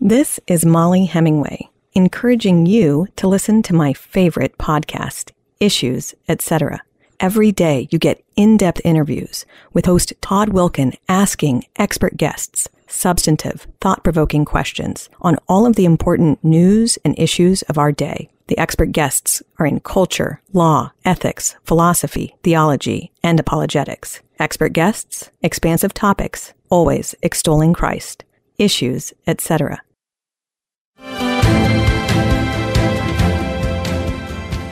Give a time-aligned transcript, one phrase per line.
[0.00, 6.82] This is Mollie Hemingway, encouraging you to listen to my favorite podcast, Issues, etc.
[7.20, 14.44] Every day you get in-depth interviews with host Todd Wilken asking expert guests substantive, thought-provoking
[14.44, 18.28] questions on all of the important news and issues of our day.
[18.48, 24.20] The expert guests are in culture, law, ethics, philosophy, theology, and apologetics.
[24.40, 28.24] Expert guests, expansive topics, always extolling Christ,
[28.58, 29.82] issues, etc.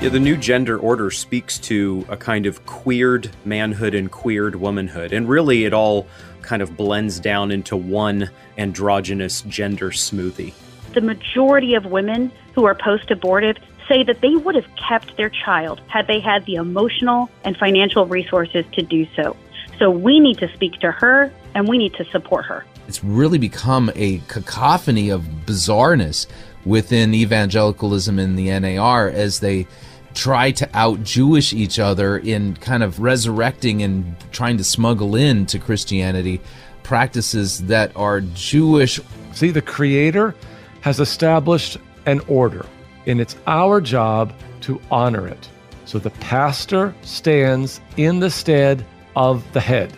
[0.02, 5.12] Yeah, the new gender order speaks to a kind of queered manhood and queered womanhood.
[5.12, 6.09] And really, it all
[6.41, 10.55] kind of blends down into one androgynous gender smoothie.
[10.95, 13.59] The majority of women who are post abortive
[13.89, 18.05] say that they would have kept their child had they had the emotional and financial
[18.05, 19.37] resources to do so.
[19.78, 22.64] So we need to speak to her and we need to support her.
[22.92, 26.27] It's really become a cacophony of bizarreness
[26.66, 29.67] within evangelicalism in the NAR as they
[30.12, 35.47] try to out Jewish each other in kind of resurrecting and trying to smuggle in
[35.47, 36.42] to Christianity
[36.83, 39.00] practices that are Jewish.
[39.33, 40.34] See, the Creator
[40.83, 42.67] has established an order,
[43.06, 45.48] and it's our job to honor it.
[45.86, 48.84] So the pastor stands in the stead
[49.17, 49.95] of the head.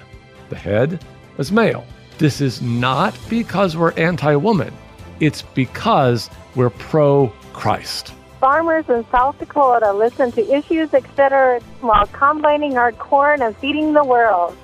[0.49, 1.05] The head
[1.39, 1.85] is male.
[2.19, 4.73] This is not because we're anti woman,
[5.21, 8.13] it's because we're pro Christ
[8.45, 14.05] farmers in South Dakota listen to issues, etc., while combining our corn and feeding the
[14.05, 14.55] world.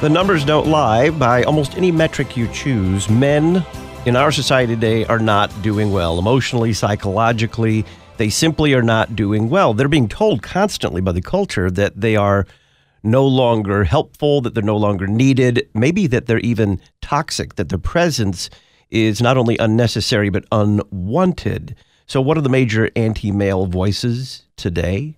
[0.00, 1.10] The numbers don't lie.
[1.10, 3.66] By almost any metric you choose, men
[4.06, 7.84] in our society today are not doing well emotionally, psychologically.
[8.18, 9.74] They simply are not doing well.
[9.74, 12.46] They're being told constantly by the culture that they are
[13.10, 17.78] no longer helpful, that they're no longer needed, maybe that they're even toxic, that their
[17.78, 18.50] presence
[18.90, 21.74] is not only unnecessary but unwanted.
[22.06, 25.16] So, what are the major anti male voices today?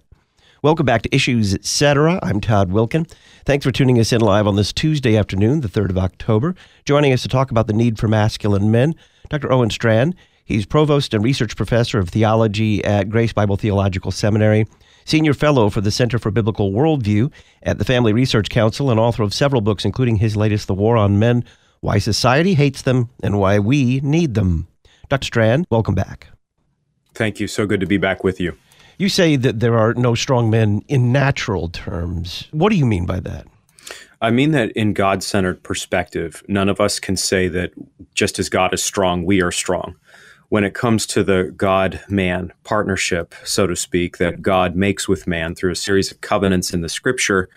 [0.63, 2.19] Welcome back to Issues Etc.
[2.23, 3.11] I'm Todd Wilken.
[3.47, 6.55] Thanks for tuning us in live on this Tuesday afternoon, the 3rd of October.
[6.85, 8.95] Joining us to talk about the need for masculine men,
[9.31, 9.51] Dr.
[9.51, 10.15] Owen Strachan.
[10.45, 14.67] He's provost and research professor of theology at Grace Bible Theological Seminary,
[15.11, 17.33] senior fellow for the Center for Biblical Worldview
[17.65, 20.97] at the Family Research Council, and author of several books, including his latest, The War
[20.97, 21.45] on Men
[21.81, 24.69] why society hates them, and why we need them.
[25.09, 25.25] Dr.
[25.25, 26.29] Strachan, welcome back.
[27.15, 27.49] Thank you.
[27.49, 28.57] So good to be back with you.
[28.99, 32.47] You say that there are no strong men in natural terms.
[32.53, 33.47] What do you mean by that?
[34.21, 37.73] I mean that in God centered perspective, none of us can say that
[38.15, 39.97] just as God is strong, we are strong.
[40.51, 45.29] When it comes to the God man partnership, so to speak, that God makes with
[45.29, 47.49] man through a series of covenants in the scripture,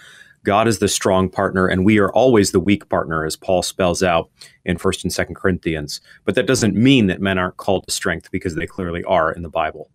[0.43, 4.03] God is the strong partner, and we are always the weak partner, as Paul spells
[4.03, 4.29] out
[4.63, 6.01] in First and Second Corinthians.
[6.23, 9.41] But that doesn't mean that men aren't called to strength, because they clearly are in
[9.41, 9.89] the Bible.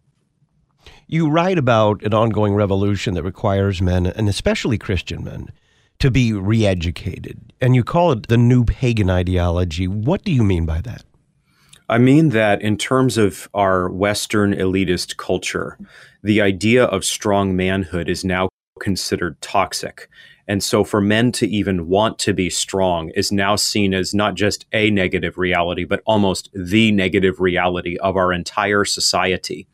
[1.06, 5.52] You write about an ongoing revolution that requires men, and especially Christian men,
[6.00, 7.52] to be re educated.
[7.60, 9.86] And you call it the new pagan ideology.
[9.86, 11.04] What do you mean by that?
[11.90, 15.78] I mean that in terms of our Western elitist culture,
[16.22, 20.08] the idea of strong manhood is now considered toxic.
[20.46, 24.34] And so for men to even want to be strong is now seen as not
[24.34, 29.66] just a negative reality, but almost the negative reality of our entire society.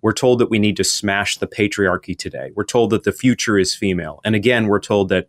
[0.00, 2.52] We're told that we need to smash the patriarchy today.
[2.54, 4.20] We're told that the future is female.
[4.24, 5.28] And again, we're told that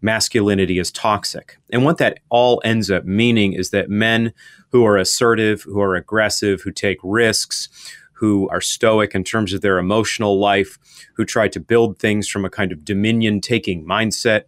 [0.00, 1.58] masculinity is toxic.
[1.70, 4.32] And what that all ends up meaning is that men
[4.70, 7.68] who are assertive, who are aggressive, who take risks,
[8.12, 10.78] who are stoic in terms of their emotional life,
[11.14, 14.42] who try to build things from a kind of dominion taking mindset.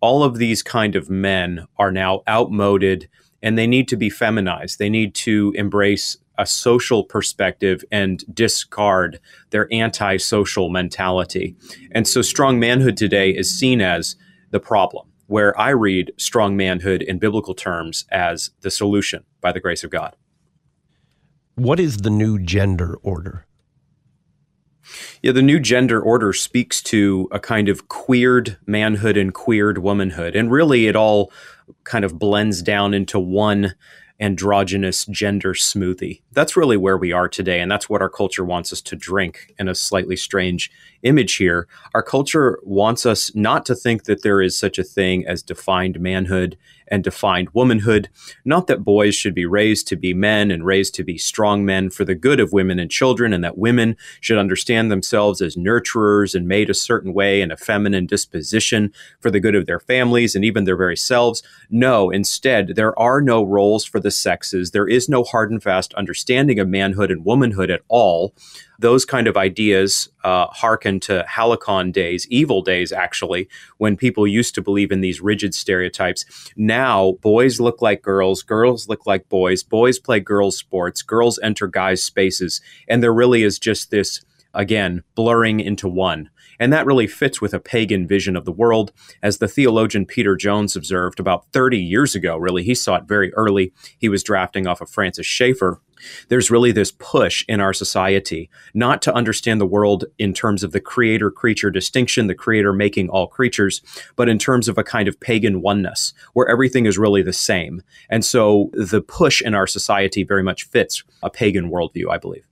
[0.00, 3.08] All of these kind of men are now outmoded
[3.42, 4.78] and they need to be feminized.
[4.78, 9.20] They need to embrace a social perspective and discard
[9.50, 11.54] their anti-social mentality.
[11.90, 14.16] And so strong manhood today is seen as
[14.52, 19.60] the problem, where I read strong manhood in biblical terms as the solution by the
[19.60, 20.14] grace of God.
[21.56, 23.46] What is the new gender order?
[25.22, 30.36] Yeah, the new gender order speaks to a kind of queered manhood and queered womanhood.
[30.36, 31.32] And really, it all
[31.84, 33.74] kind of blends down into one
[34.22, 36.22] androgynous gender smoothie.
[36.30, 37.60] That's really where we are today.
[37.60, 40.70] And that's what our culture wants us to drink in a slightly strange
[41.02, 41.66] image here.
[41.92, 46.00] Our culture wants us not to think that there is such a thing as defined
[46.00, 46.56] manhood
[46.92, 48.10] and defined womanhood.
[48.44, 51.88] Not that boys should be raised to be men and raised to be strong men
[51.88, 56.34] for the good of women and children, and that women should understand themselves as nurturers
[56.34, 60.34] and made a certain way and a feminine disposition for the good of their families
[60.34, 61.42] and even their very selves.
[61.70, 64.72] No, instead, there are no roles for the sexes.
[64.72, 68.34] There is no hard and fast understanding of manhood and womanhood at all
[68.82, 73.48] those kind of ideas uh, hearken to halcyon days, evil days, actually,
[73.78, 76.24] when people used to believe in these rigid stereotypes.
[76.56, 81.66] Now, boys look like girls, girls look like boys, boys play girls' sports, girls enter
[81.66, 84.20] guys' spaces, and there really is just this,
[84.54, 86.30] again, blurring into one.
[86.58, 88.92] And that really fits with a pagan vision of the world.
[89.22, 93.32] As the theologian Peter Jones observed about 30 years ago, really, he saw it very
[93.34, 93.72] early.
[93.98, 95.80] He was drafting off of Francis Schaeffer
[96.28, 100.72] there's really this push in our society not to understand the world in terms of
[100.72, 103.82] the creator creature distinction, the creator making all creatures,
[104.16, 107.82] but in terms of a kind of pagan oneness where everything is really the same.
[108.08, 112.46] And so the push in our society very much fits a pagan worldview, I believe.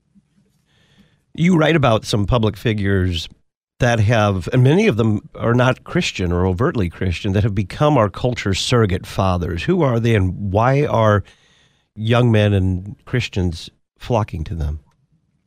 [1.34, 3.28] You write about some public figures
[3.78, 7.96] that have, and many of them are not Christian or overtly Christian, that have become
[7.96, 9.64] our culture's surrogate fathers.
[9.64, 11.24] Who are they and why are
[11.94, 14.80] young men and Christians flocking to them.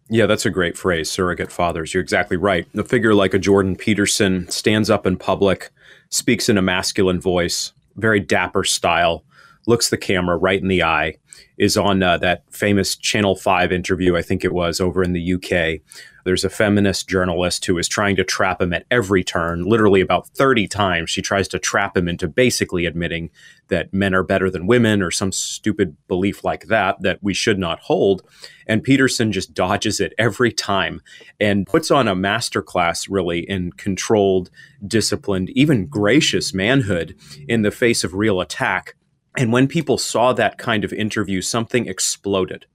[0.09, 1.93] Yeah, that's a great phrase, surrogate fathers.
[1.93, 2.67] You're exactly right.
[2.75, 5.71] A figure like a Jordan Peterson stands up in public,
[6.09, 9.23] speaks in a masculine voice, very dapper style,
[9.65, 11.15] looks the camera right in the eye,
[11.57, 15.33] is on uh, that famous Channel 5 interview, I think it was, over in the
[15.33, 15.81] UK,
[16.25, 19.65] there's a feminist journalist who is trying to trap him at every turn.
[19.65, 23.29] Literally, about 30 times, she tries to trap him into basically admitting
[23.67, 27.59] that men are better than women or some stupid belief like that that we should
[27.59, 28.23] not hold.
[28.67, 31.01] And Peterson just dodges it every time
[31.39, 34.49] and puts on a masterclass, really, in controlled,
[34.85, 37.15] disciplined, even gracious manhood
[37.47, 38.95] in the face of real attack.
[39.37, 42.65] And when people saw that kind of interview, something exploded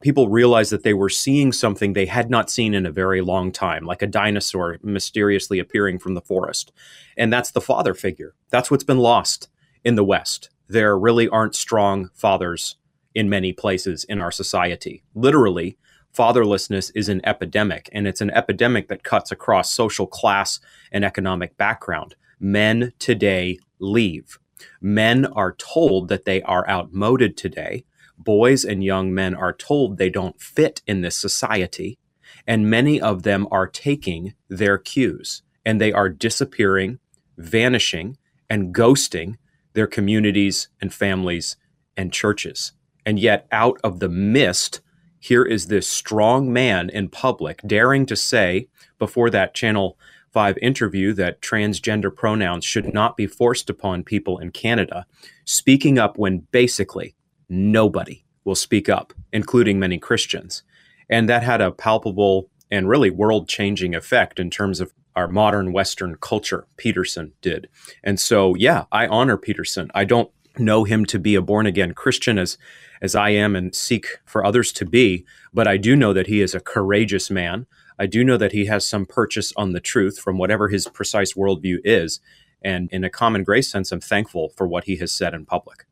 [0.00, 3.52] people realized that they were seeing something they had not seen in a very long
[3.52, 6.72] time, like a dinosaur mysteriously appearing from the forest.
[7.16, 8.34] And that's the father figure.
[8.50, 9.48] That's what's been lost
[9.84, 10.50] in the West.
[10.68, 12.76] There really aren't strong fathers
[13.14, 15.02] in many places in our society.
[15.14, 15.76] Literally,
[16.16, 20.60] fatherlessness is an epidemic, and it's an epidemic that cuts across social class
[20.92, 22.14] and economic background.
[22.38, 24.38] Men today leave.
[24.80, 27.84] Men are told that they are outmoded today
[28.20, 31.98] boys and young men are told they don't fit in this society,
[32.46, 36.98] and many of them are taking their cues and they are disappearing,
[37.36, 38.16] vanishing,
[38.48, 39.36] and ghosting
[39.74, 41.56] their communities and families
[41.96, 42.72] and churches.
[43.04, 44.80] And yet, out of the mist,
[45.18, 48.68] here is this strong man in public daring to say
[48.98, 49.98] before that Channel
[50.32, 55.06] 5 interview that transgender pronouns should not be forced upon people in Canada,
[55.44, 57.14] speaking up when basically
[57.48, 60.62] nobody will speak up, including many Christians.
[61.08, 65.72] And that had a palpable and really world changing effect in terms of our modern
[65.72, 67.68] Western culture, Peterson did.
[68.04, 69.90] And so, yeah, I honor Peterson.
[69.94, 72.58] I don't know him to be a born again Christian as,
[73.02, 76.40] as I am and seek for others to be, but I do know that he
[76.40, 77.66] is a courageous man.
[78.00, 81.34] I do know that he has some purchase on the truth from whatever his precise
[81.34, 82.18] worldview is.
[82.62, 85.86] And in a common grace sense, I'm thankful for what he has said in public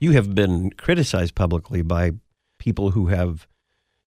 [0.00, 2.12] you have been criticized publicly by
[2.58, 3.46] people who have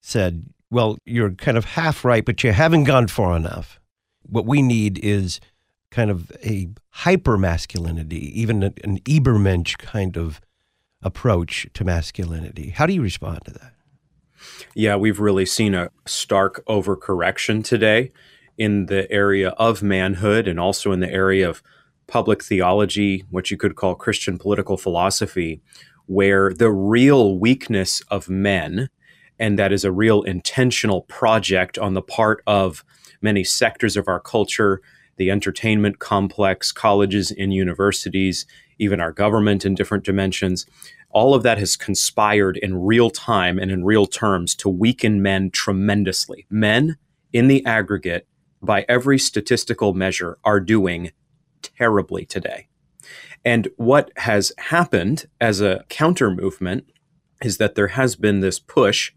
[0.01, 3.79] said, well, you're kind of half right, but you haven't gone far enough.
[4.23, 5.39] What we need is
[5.91, 10.41] kind of a hyper masculinity, even an Übermensch kind of
[11.03, 12.71] approach to masculinity.
[12.71, 13.72] How do you respond to that?
[14.75, 18.11] Yeah, we've really seen a stark overcorrection today
[18.57, 21.63] in the area of manhood and also in the area of
[22.07, 25.61] public theology, what you could call Christian political philosophy,
[26.05, 28.89] where the real weakness of men,
[29.39, 32.83] and that is a real intentional project on the part of
[33.21, 34.81] many sectors of our culture,
[35.17, 38.45] the entertainment complex, colleges and universities,
[38.79, 40.65] even our government in different dimensions.
[41.09, 45.51] All of that has conspired in real time and in real terms to weaken men
[45.51, 46.45] tremendously.
[46.49, 46.97] Men,
[47.31, 48.27] in the aggregate,
[48.61, 51.11] by every statistical measure, are doing
[51.61, 52.67] terribly today.
[53.45, 56.85] And what has happened as a counter movement
[57.41, 59.11] is that there has been this push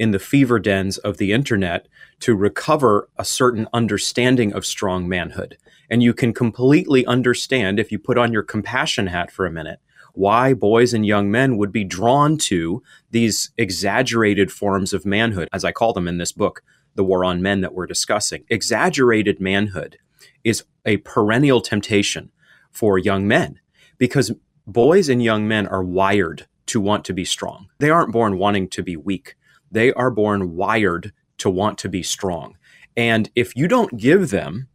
[0.00, 1.86] in the fever dens of the internet
[2.20, 5.58] to recover a certain understanding of strong manhood.
[5.90, 9.78] And you can completely understand if you put on your compassion hat for a minute
[10.14, 15.66] why boys and young men would be drawn to these exaggerated forms of manhood, as
[15.66, 16.62] I call them in this book,
[16.94, 18.44] The War on Men that we're discussing.
[18.48, 19.98] Exaggerated manhood
[20.42, 22.30] is a perennial temptation
[22.70, 23.60] for young men
[23.98, 24.32] because
[24.66, 27.68] boys and young men are wired to want to be strong.
[27.78, 29.36] They aren't born wanting to be weak.
[29.70, 32.56] They are born wired to want to be strong.
[32.96, 34.68] And if you don't give them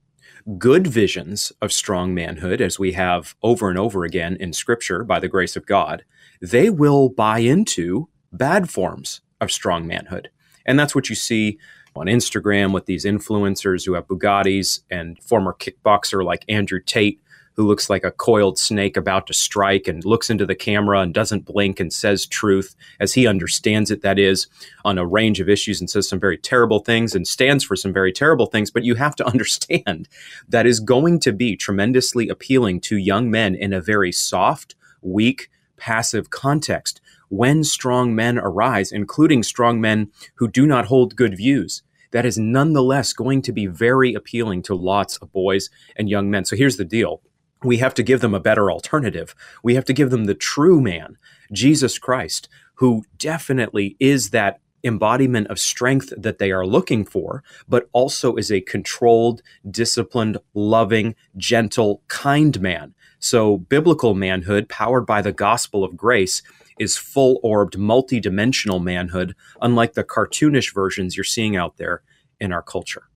[0.58, 5.20] good visions of strong manhood, as we have over and over again in Scripture by
[5.20, 6.06] the grace of God,
[6.42, 10.30] they will buy into bad forms of strong manhood.
[10.66, 11.58] And that's what you see
[11.96, 17.22] on Instagram with these influencers who have Bugattis and former kickboxer like Andrew Tate
[17.56, 21.14] who looks like a coiled snake about to strike and looks into the camera and
[21.14, 24.48] doesn't blink and says truth as he understands it, that is,
[24.84, 27.94] on a range of issues and says some very terrible things and stands for some
[27.94, 28.72] very terrible things.
[28.72, 30.08] But you have to understand
[30.48, 35.50] that is going to be tremendously appealing to young men in a very soft, weak,
[35.78, 41.84] passive context when strong men arise, including strong men who do not hold good views
[42.12, 46.46] that is nonetheless going to be very appealing to lots of boys and young men.
[46.46, 47.22] So here's the deal
[47.66, 49.36] we have to give them a better alternative.
[49.64, 51.18] We have to give them the true man,
[51.52, 57.90] Jesus Christ, who definitely is that embodiment of strength that they are looking for, but
[57.92, 62.94] also is a controlled, disciplined, loving, gentle, kind man.
[63.20, 66.44] So, biblical manhood, powered by the gospel of grace,
[66.78, 72.04] is full orbed, multidimensional manhood, unlike the cartoonish versions you're seeing out there
[72.40, 73.10] in our culture.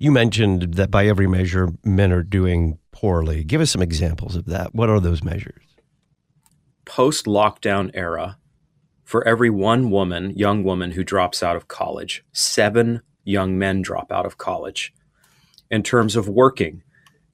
[0.00, 3.42] You mentioned that by every measure, men are doing poorly.
[3.42, 4.72] Give us some examples of that.
[4.72, 5.64] What are those measures?
[6.84, 8.38] Post lockdown era,
[9.02, 14.12] for every one woman, young woman who drops out of college, seven young men drop
[14.12, 14.94] out of college.
[15.68, 16.84] In terms of working,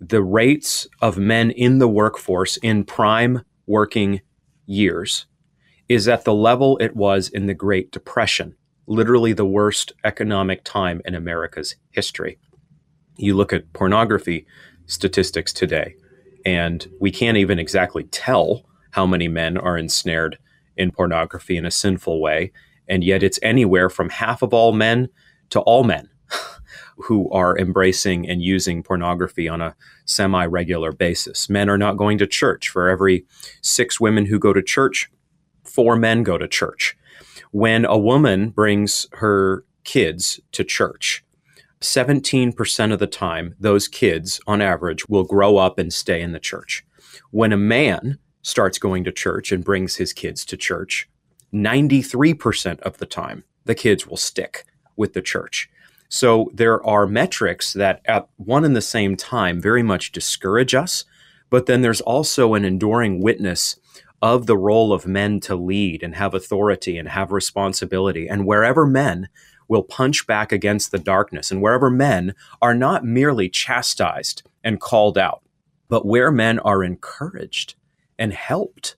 [0.00, 4.22] the rates of men in the workforce in prime working
[4.64, 5.26] years
[5.86, 8.56] is at the level it was in the Great Depression,
[8.86, 12.38] literally the worst economic time in America's history
[13.16, 14.46] you look at pornography
[14.86, 15.96] statistics today,
[16.44, 20.38] and we can't even exactly tell how many men are ensnared
[20.76, 22.52] in pornography in a sinful way.
[22.88, 25.08] And yet it's anywhere from half of all men
[25.50, 26.08] to all men
[26.96, 31.48] who are embracing and using pornography on a semi regular basis.
[31.48, 32.68] Men are not going to church.
[32.68, 33.24] For every
[33.62, 35.10] six women who go to church,
[35.64, 36.96] four men go to church.
[37.50, 41.23] When a woman brings her kids to church,
[41.84, 46.40] 17% of the time, those kids, on average, will grow up and stay in the
[46.40, 46.84] church.
[47.30, 51.08] When a man starts going to church and brings his kids to church,
[51.52, 54.64] 93% of the time, the kids will stick
[54.96, 55.70] with the church.
[56.08, 61.04] So there are metrics that at one and the same time very much discourage us,
[61.50, 63.78] but then there's also an enduring witness
[64.22, 68.26] of the role of men to lead and have authority and have responsibility.
[68.26, 69.28] And wherever men
[69.68, 75.18] will punch back against the darkness, and wherever men are not merely chastised and called
[75.18, 75.42] out,
[75.88, 77.74] but where men are encouraged
[78.18, 78.96] and helped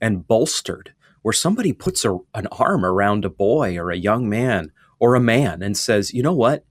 [0.00, 4.72] and bolstered, where somebody puts a, an arm around a boy or a young man
[4.98, 6.64] or a man and says, you know what?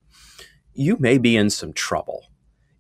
[0.74, 2.28] You may be in some trouble.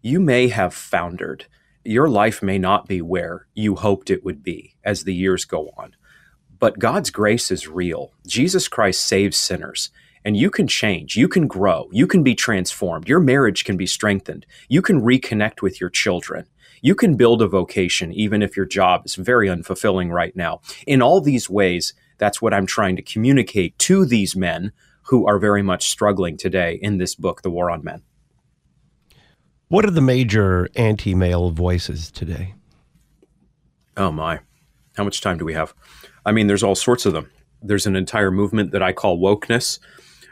[0.02, 1.46] You may have foundered.
[1.84, 5.72] Your life may not be where you hoped it would be as the years go
[5.78, 5.96] on.
[6.60, 8.14] But God's grace is real.
[8.28, 9.90] Jesus Christ saves sinners
[10.24, 13.88] and you can change, you can grow, you can be transformed, your marriage can be
[13.88, 16.46] strengthened, you can reconnect with your children.
[16.82, 20.62] You can build a vocation even if your job is very unfulfilling right now.
[20.88, 24.72] In all these ways, that's what I'm trying to communicate to these men
[25.04, 28.04] who are very much struggling today in this book, The War on Men.
[29.68, 32.56] What are the major anti male voices today?
[33.98, 34.40] Oh, my.
[34.96, 35.74] How much time do we have?
[36.26, 37.30] I mean, there's all sorts of them.
[37.62, 39.80] There's an entire movement that I call wokeness,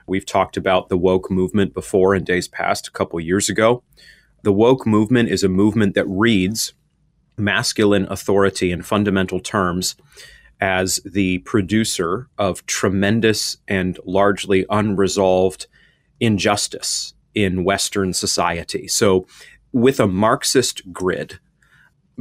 [0.07, 3.83] We've talked about the woke movement before in days past, a couple years ago.
[4.43, 6.73] The woke movement is a movement that reads
[7.37, 9.95] masculine authority in fundamental terms
[10.59, 15.67] as the producer of tremendous and largely unresolved
[16.19, 18.87] injustice in Western society.
[18.87, 19.27] So,
[19.71, 21.39] with a Marxist grid,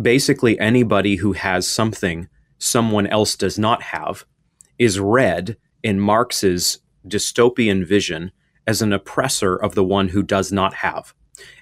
[0.00, 2.28] basically anybody who has something
[2.58, 4.26] someone else does not have
[4.78, 8.32] is read in Marx's dystopian vision
[8.66, 11.14] as an oppressor of the one who does not have.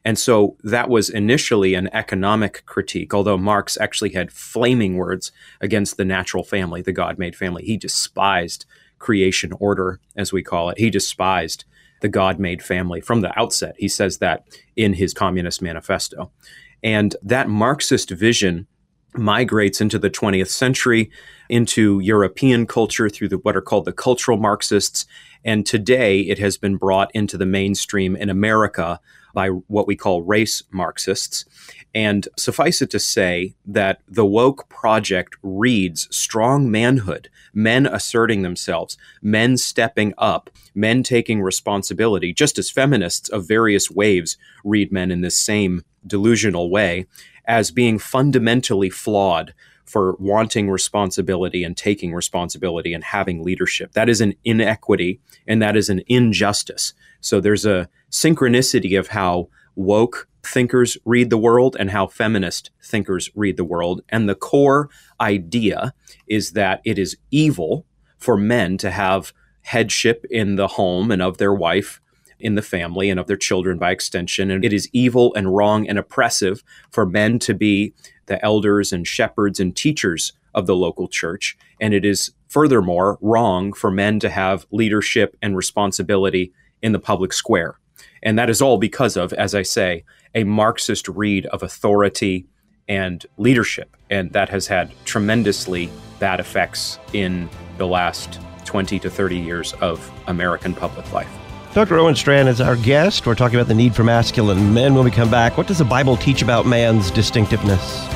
[0.05, 5.97] And so that was initially an economic critique, although Marx actually had flaming words against
[5.97, 7.65] the natural family, the God made family.
[7.65, 8.67] He despised
[8.99, 10.79] creation order, as we call it.
[10.79, 11.65] He despised
[12.01, 13.75] the God made family from the outset.
[13.79, 14.47] He says that
[14.77, 16.31] in his Communist Manifesto.
[16.83, 18.67] And that Marxist vision
[19.15, 21.11] migrates into the 20th century,
[21.49, 25.07] into European culture through the, what are called the cultural Marxists,
[25.45, 29.01] and today it has been brought into the mainstream in America
[29.35, 31.45] by what we call race Marxists.
[31.95, 38.97] And suffice it to say that the woke project reads strong manhood, men asserting themselves,
[39.21, 45.21] men stepping up, men taking responsibility, just as feminists of various waves read men in
[45.21, 47.07] this same delusional way,
[47.45, 49.53] as being fundamentally flawed
[49.85, 53.93] for wanting responsibility and taking responsibility and having leadership.
[53.93, 56.95] That is an inequity and that is an injustice.
[57.21, 63.31] So there's a synchronicity of how woke thinkers read the world and how feminist thinkers
[63.35, 64.03] read the world.
[64.09, 64.89] And the core
[65.21, 65.95] idea
[66.27, 67.87] is that it is evil
[68.19, 72.01] for men to have headship in the home and of their wife
[72.45, 74.51] in the family and of their children by extension.
[74.51, 77.95] And it is evil and wrong and oppressive for men to be
[78.27, 81.57] the elders and shepherds and teachers of the local church.
[81.81, 87.33] And it is furthermore wrong for men to have leadership and responsibility in the public
[87.33, 87.79] square.
[88.23, 92.47] And that is all because of, as I say, a Marxist read of authority
[92.89, 93.97] and leadership.
[94.11, 97.49] And that has had tremendously bad effects in
[97.79, 101.44] the last 20 to 30 years of American public life.
[101.75, 101.99] Dr.
[101.99, 103.27] Owen Strachan is our guest.
[103.27, 105.57] We're talking about the need for masculine men when we come back.
[105.57, 108.07] What does the Bible teach about man's distinctiveness?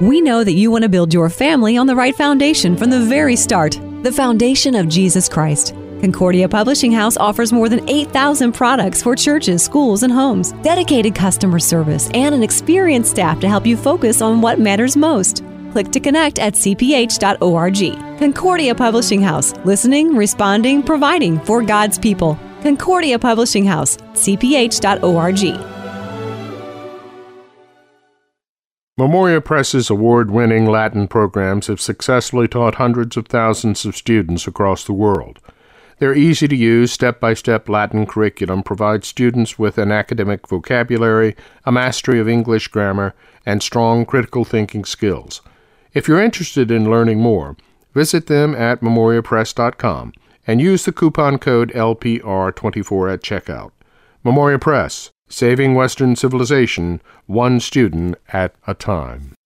[0.00, 3.00] We know that you want to build your family on the right foundation from the
[3.00, 5.74] very start the foundation of Jesus Christ.
[6.02, 11.60] Concordia Publishing House offers more than 8,000 products for churches, schools, and homes, dedicated customer
[11.60, 15.44] service, and an experienced staff to help you focus on what matters most.
[15.70, 18.18] Click to connect at cph.org.
[18.18, 22.36] Concordia Publishing House, listening, responding, providing for God's people.
[22.62, 25.38] Concordia Publishing House, cph.org.
[28.98, 34.82] Memoria Press's award winning Latin programs have successfully taught hundreds of thousands of students across
[34.84, 35.38] the world.
[36.02, 41.36] Their easy to use, step by step Latin curriculum provides students with an academic vocabulary,
[41.64, 43.14] a mastery of English grammar,
[43.46, 45.42] and strong critical thinking skills.
[45.94, 47.56] If you're interested in learning more,
[47.94, 50.12] visit them at memoriapress.com
[50.44, 53.70] and use the coupon code LPR24 at checkout.
[54.24, 59.36] Memoria Press, saving Western civilization one student at a time.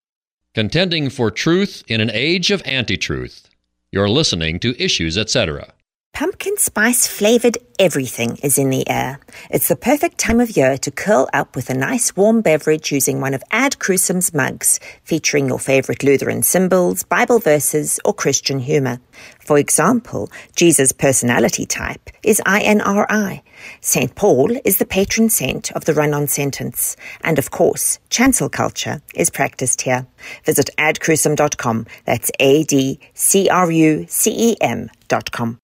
[0.54, 3.50] Contending for truth in an age of anti truth.
[3.92, 5.74] You're listening to Issues, etc.
[6.16, 9.20] Pumpkin spice flavored everything is in the air.
[9.50, 13.20] It's the perfect time of year to curl up with a nice warm beverage using
[13.20, 18.98] one of Ad Crucem's mugs, featuring your favorite Lutheran symbols, Bible verses, or Christian humor.
[19.40, 23.42] For example, Jesus' personality type is INRI.
[23.82, 24.14] St.
[24.14, 26.96] Paul is the patron saint of the run on sentence.
[27.24, 30.06] And of course, chancel culture is practiced here.
[30.46, 31.84] Visit adcrucem.com.
[32.06, 35.58] That's A D C R U C E M.com.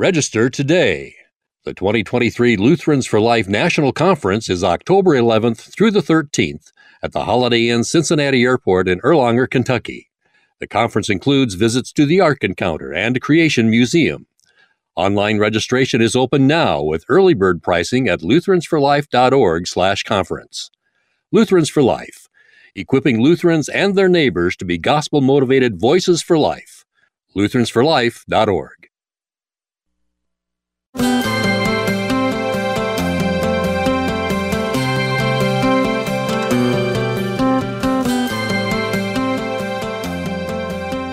[0.00, 1.14] Register today.
[1.64, 7.26] The 2023 Lutherans for Life National Conference is October 11th through the 13th at the
[7.26, 10.08] Holiday Inn Cincinnati Airport in Erlanger, Kentucky.
[10.58, 14.26] The conference includes visits to the Ark Encounter and Creation Museum.
[14.96, 20.70] Online registration is open now with early bird pricing at lutheransforlife.org/conference.
[21.30, 22.26] Lutherans for Life,
[22.74, 26.86] equipping Lutherans and their neighbors to be gospel-motivated voices for life.
[27.36, 28.79] lutheransforlife.org.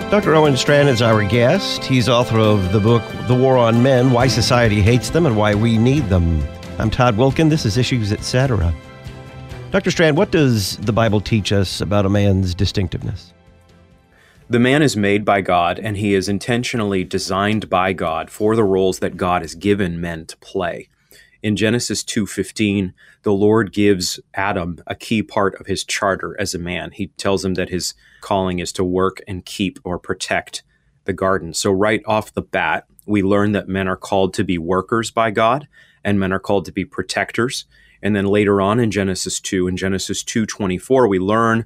[0.10, 0.36] Dr.
[0.36, 1.84] Owen Strachan is our guest.
[1.84, 5.54] He's author of the book The War on Men Why Society Hates Them and Why
[5.54, 6.42] We Need Them.
[6.80, 7.50] I'm Todd Wilken.
[7.50, 8.74] This is Issues, etc.
[9.72, 9.92] Dr.
[9.92, 13.34] Strachan, what does the Bible teach us about a man's distinctiveness?
[14.50, 18.64] The man is made by God and he is intentionally designed by God for the
[18.64, 20.88] roles that God has given men to play.
[21.44, 26.60] In Genesis 2:15, the Lord gives Adam a key part of his charter as a
[26.60, 26.92] man.
[26.92, 30.64] He tells him that his calling is to work and keep or protect
[31.04, 31.54] the garden.
[31.54, 35.30] So right off the bat, we learn that men are called to be workers by
[35.30, 35.68] God
[36.06, 37.66] and men are called to be protectors.
[38.02, 41.66] And then later on in Genesis 2, in Genesis 2:24, we learn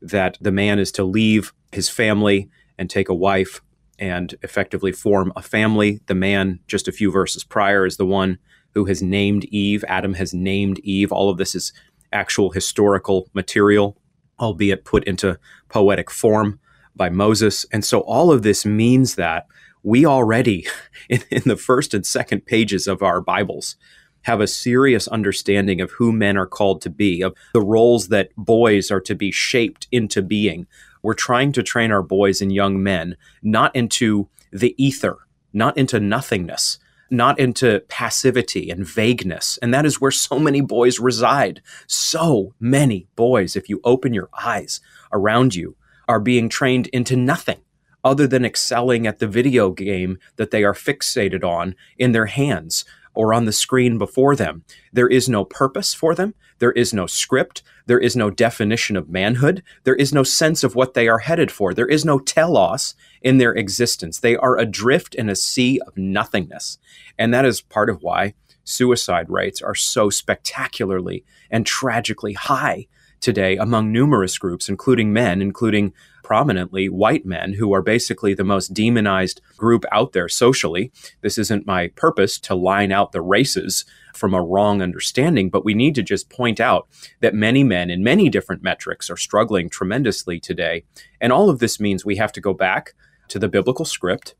[0.00, 3.60] that the man is to leave his family and take a wife
[3.98, 6.00] and effectively form a family.
[6.06, 8.38] The man, just a few verses prior, is the one
[8.74, 9.84] who has named Eve.
[9.88, 11.12] Adam has named Eve.
[11.12, 11.72] All of this is
[12.12, 13.96] actual historical material,
[14.40, 16.58] albeit put into poetic form
[16.94, 17.64] by Moses.
[17.72, 19.46] And so all of this means that
[19.82, 20.66] we already,
[21.08, 23.76] in, in the first and second pages of our Bibles,
[24.22, 28.30] have a serious understanding of who men are called to be, of the roles that
[28.36, 30.66] boys are to be shaped into being.
[31.02, 35.18] We're trying to train our boys and young men not into the ether,
[35.52, 36.78] not into nothingness,
[37.10, 39.58] not into passivity and vagueness.
[39.60, 41.60] And that is where so many boys reside.
[41.86, 44.80] So many boys, if you open your eyes
[45.12, 45.76] around you,
[46.08, 47.60] are being trained into nothing
[48.04, 52.84] other than excelling at the video game that they are fixated on in their hands
[53.14, 54.64] or on the screen before them.
[54.92, 56.34] There is no purpose for them.
[56.58, 57.62] There is no script.
[57.86, 59.62] There is no definition of manhood.
[59.84, 61.74] There is no sense of what they are headed for.
[61.74, 64.20] There is no telos in their existence.
[64.20, 66.78] They are adrift in a sea of nothingness.
[67.18, 72.86] And that is part of why suicide rates are so spectacularly and tragically high
[73.22, 78.74] today among numerous groups, including men, including prominently white men who are basically the most
[78.74, 80.92] demonized group out there socially.
[81.20, 85.74] This isn't my purpose to line out the races from a wrong understanding, but we
[85.74, 86.88] need to just point out
[87.20, 90.84] that many men in many different metrics are struggling tremendously today.
[91.20, 92.94] And all of this means we have to go back
[93.28, 94.34] to the biblical script.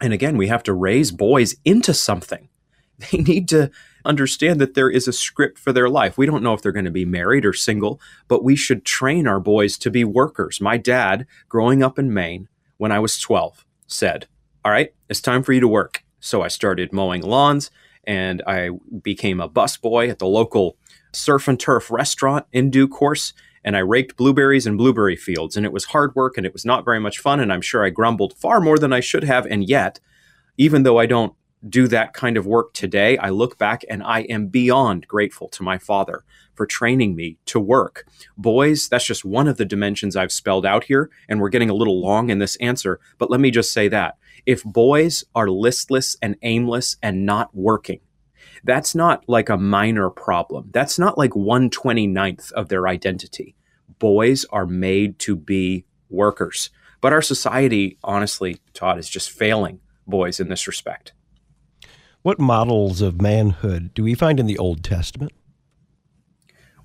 [0.00, 2.48] And again, we have to raise boys into something.
[3.10, 3.70] They need to
[4.04, 6.16] understand that there is a script for their life.
[6.16, 9.26] We don't know if they're going to be married or single, but we should train
[9.26, 10.60] our boys to be workers.
[10.60, 14.26] My dad, growing up in Maine when I was 12, said,
[14.64, 16.04] All right, it's time for you to work.
[16.20, 17.70] So I started mowing lawns
[18.04, 18.70] and I
[19.02, 20.76] became a busboy at the local
[21.12, 23.32] surf and turf restaurant in due course.
[23.62, 25.56] And I raked blueberries in blueberry fields.
[25.56, 27.40] And it was hard work and it was not very much fun.
[27.40, 29.46] And I'm sure I grumbled far more than I should have.
[29.46, 30.00] And yet,
[30.56, 31.34] even though I don't
[31.68, 35.62] do that kind of work today, I look back and I am beyond grateful to
[35.62, 38.06] my father for training me to work.
[38.36, 41.74] Boys, that's just one of the dimensions I've spelled out here, and we're getting a
[41.74, 44.16] little long in this answer, but let me just say that.
[44.46, 48.00] If boys are listless and aimless and not working,
[48.64, 50.70] that's not like a minor problem.
[50.72, 53.54] That's not like 129th of their identity.
[53.98, 56.70] Boys are made to be workers.
[57.00, 61.12] But our society, honestly, Todd, is just failing boys in this respect.
[62.22, 65.32] What models of manhood do we find in the Old Testament?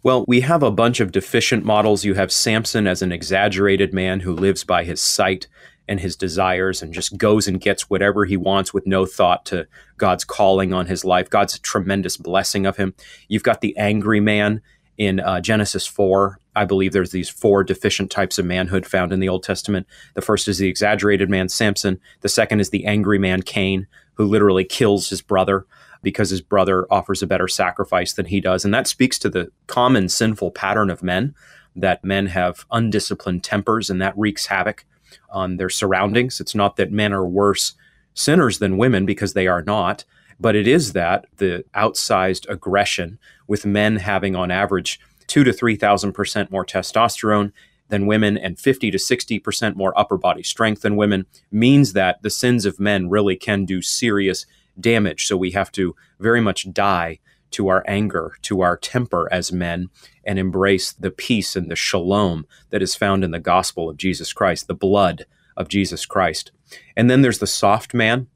[0.01, 2.05] Well, we have a bunch of deficient models.
[2.05, 5.47] You have Samson as an exaggerated man who lives by his sight
[5.89, 9.67] and his desires and just goes and gets whatever he wants with no thought to
[9.97, 12.93] God's calling on his life, God's tremendous blessing of him.
[13.27, 14.61] You've got the angry man
[14.97, 16.39] in uh, Genesis 4.
[16.55, 19.87] I believe there's these four deficient types of manhood found in the Old Testament.
[20.13, 21.99] The first is the exaggerated man, Samson.
[22.21, 25.65] The second is the angry man, Cain who literally kills his brother
[26.01, 28.65] because his brother offers a better sacrifice than he does.
[28.65, 31.35] And that speaks to the common sinful pattern of men
[31.75, 34.85] that men have undisciplined tempers and that wreaks havoc
[35.29, 36.39] on their surroundings.
[36.39, 37.73] It's not that men are worse
[38.13, 40.05] sinners than women because they are not,
[40.39, 46.51] but it is that the outsized aggression with men having on average two to 3,000%
[46.51, 47.51] more testosterone
[47.89, 52.29] than women and 50 to 60% more upper body strength than women means that the
[52.29, 54.45] sins of men really can do serious
[54.79, 55.25] damage.
[55.27, 57.19] So we have to very much die
[57.51, 59.89] to our anger, to our temper as men,
[60.25, 64.33] and embrace the peace and the shalom that is found in the gospel of Jesus
[64.33, 66.51] Christ, the blood of Jesus Christ.
[66.97, 68.27] And then there's the soft man.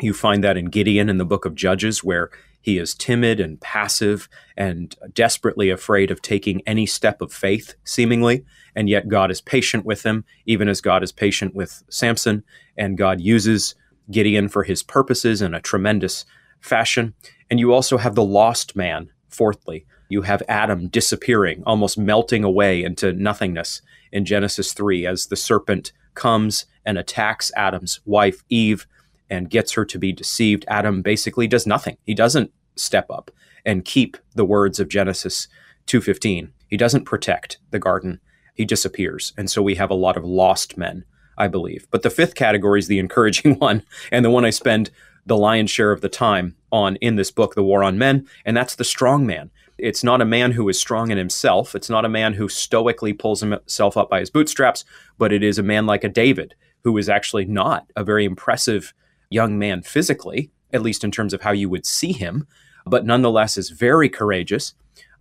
[0.00, 2.30] You find that in Gideon in the book of Judges, where
[2.66, 8.44] he is timid and passive and desperately afraid of taking any step of faith, seemingly.
[8.74, 12.42] And yet God is patient with him, even as God is patient with Samson.
[12.76, 13.76] And God uses
[14.10, 16.24] Gideon for his purposes in a tremendous
[16.58, 17.14] fashion.
[17.48, 19.86] And you also have the lost man, fourthly.
[20.08, 25.92] You have Adam disappearing, almost melting away into nothingness in Genesis 3 as the serpent
[26.14, 28.88] comes and attacks Adam's wife, Eve
[29.28, 30.64] and gets her to be deceived.
[30.68, 31.96] Adam basically does nothing.
[32.02, 33.30] He doesn't step up
[33.64, 35.48] and keep the words of Genesis
[35.86, 36.52] 2:15.
[36.68, 38.20] He doesn't protect the garden.
[38.54, 39.32] He disappears.
[39.36, 41.04] And so we have a lot of lost men,
[41.36, 41.86] I believe.
[41.90, 44.90] But the fifth category is the encouraging one and the one I spend
[45.26, 48.56] the lion's share of the time on in this book, The War on Men, and
[48.56, 49.50] that's the strong man.
[49.76, 51.74] It's not a man who is strong in himself.
[51.74, 54.84] It's not a man who stoically pulls himself up by his bootstraps,
[55.18, 58.94] but it is a man like a David who is actually not a very impressive
[59.30, 62.46] young man physically, at least in terms of how you would see him,
[62.86, 64.74] but nonetheless is very courageous,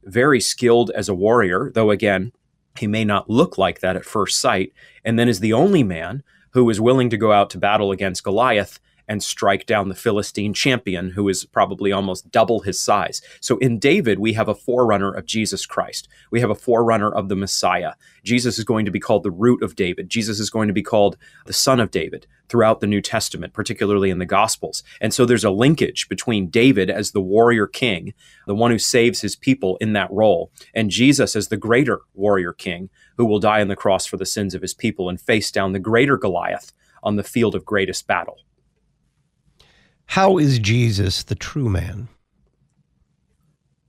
[0.03, 2.31] very skilled as a warrior, though again,
[2.77, 6.23] he may not look like that at first sight, and then is the only man
[6.51, 10.53] who is willing to go out to battle against Goliath and strike down the Philistine
[10.53, 13.21] champion, who is probably almost double his size.
[13.39, 16.07] So in David, we have a forerunner of Jesus Christ.
[16.31, 17.93] We have a forerunner of the Messiah.
[18.23, 20.09] Jesus is going to be called the root of David.
[20.09, 24.09] Jesus is going to be called the son of David throughout the New Testament, particularly
[24.09, 24.83] in the Gospels.
[25.01, 28.13] And so there's a linkage between David as the warrior king,
[28.45, 32.53] the one who saves his people in that role, and Jesus as the greater warrior
[32.53, 35.51] king who will die on the cross for the sins of his people and face
[35.51, 36.71] down the greater Goliath
[37.03, 38.39] on the field of greatest battle.
[40.07, 42.07] How is Jesus the true man?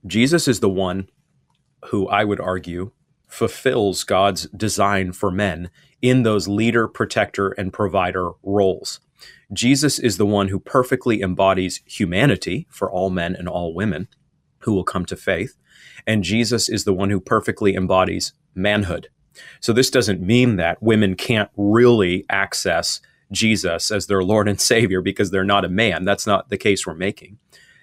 [0.06, 1.08] Jesus is the one
[1.86, 2.92] who I would argue
[3.26, 9.00] fulfills God's design for men in those leader, protector, and provider roles.
[9.52, 14.08] Jesus is the one who perfectly embodies humanity for all men and all women
[14.60, 15.56] who will come to faith.
[16.06, 19.08] And Jesus is the one who perfectly embodies manhood.
[19.60, 23.00] So this doesn't mean that women can't really access
[23.32, 26.04] Jesus as their Lord and Savior because they're not a man.
[26.04, 27.38] That's not the case we're making.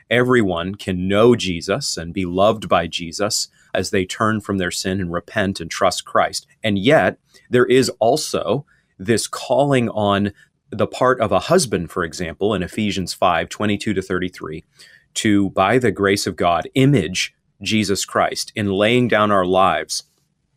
[0.10, 5.00] Everyone can know Jesus and be loved by Jesus as they turn from their sin
[5.00, 6.46] and repent and trust Christ.
[6.64, 7.18] And yet,
[7.50, 8.66] there is also
[9.00, 10.34] this calling on
[10.70, 14.64] the part of a husband, for example, in Ephesians 5 22 to 33,
[15.16, 20.04] to, by the grace of God, image Jesus Christ in laying down our lives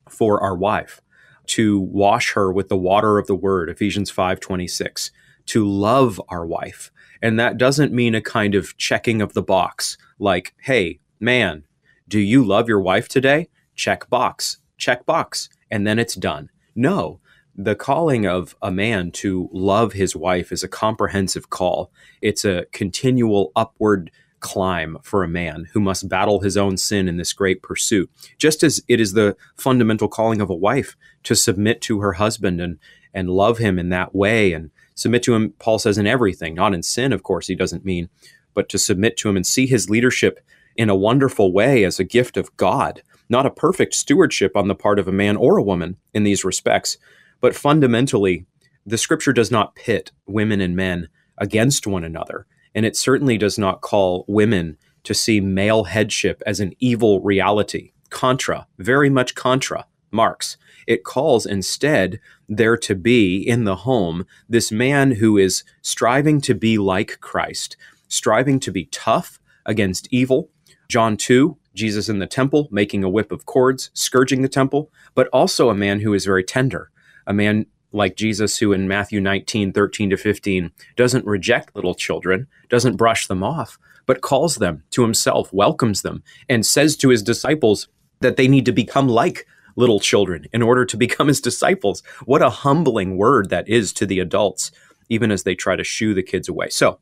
[0.08, 1.00] for our wife,
[1.48, 5.10] to wash her with the water of the word, Ephesians 5 26,
[5.46, 6.90] to love our wife.
[7.22, 11.64] And that doesn't mean a kind of checking of the box, like, hey, man,
[12.08, 13.48] do you love your wife today?
[13.74, 16.50] Check box, check box, and then it's done.
[16.74, 17.20] No,
[17.54, 21.90] the calling of a man to love his wife is a comprehensive call.
[22.20, 24.10] It's a continual upward
[24.46, 28.62] climb for a man who must battle his own sin in this great pursuit, just
[28.62, 32.78] as it is the fundamental calling of a wife to submit to her husband and,
[33.12, 36.74] and love him in that way and submit to him, Paul says, in everything, not
[36.74, 38.08] in sin, of course, he doesn't mean,
[38.54, 40.38] but to submit to him and see his leadership
[40.76, 44.74] in a wonderful way as a gift of God, not a perfect stewardship on the
[44.76, 46.98] part of a man or a woman in these respects,
[47.40, 48.46] but fundamentally,
[48.86, 52.46] the scripture does not pit women and men against one another.
[52.76, 57.92] And it certainly does not call women to see male headship as an evil reality.
[58.10, 60.56] Contra, very much contra, Marx.
[60.86, 66.54] It calls instead there to be in the home this man who is striving to
[66.54, 67.76] be like Christ,
[68.08, 70.50] striving to be tough against evil,
[70.88, 75.28] John 2, Jesus in the temple, making a whip of cords, scourging the temple, but
[75.28, 76.90] also a man who is very tender,
[77.26, 82.46] a man like Jesus who in Matthew 19, 13 to 15 doesn't reject little children,
[82.68, 87.22] doesn't brush them off, but calls them to himself, welcomes them, and says to his
[87.22, 87.88] disciples
[88.20, 92.02] that they need to become like little children in order to become his disciples.
[92.24, 94.70] What a humbling word that is to the adults,
[95.08, 96.68] even as they try to shoo the kids away.
[96.68, 97.00] So,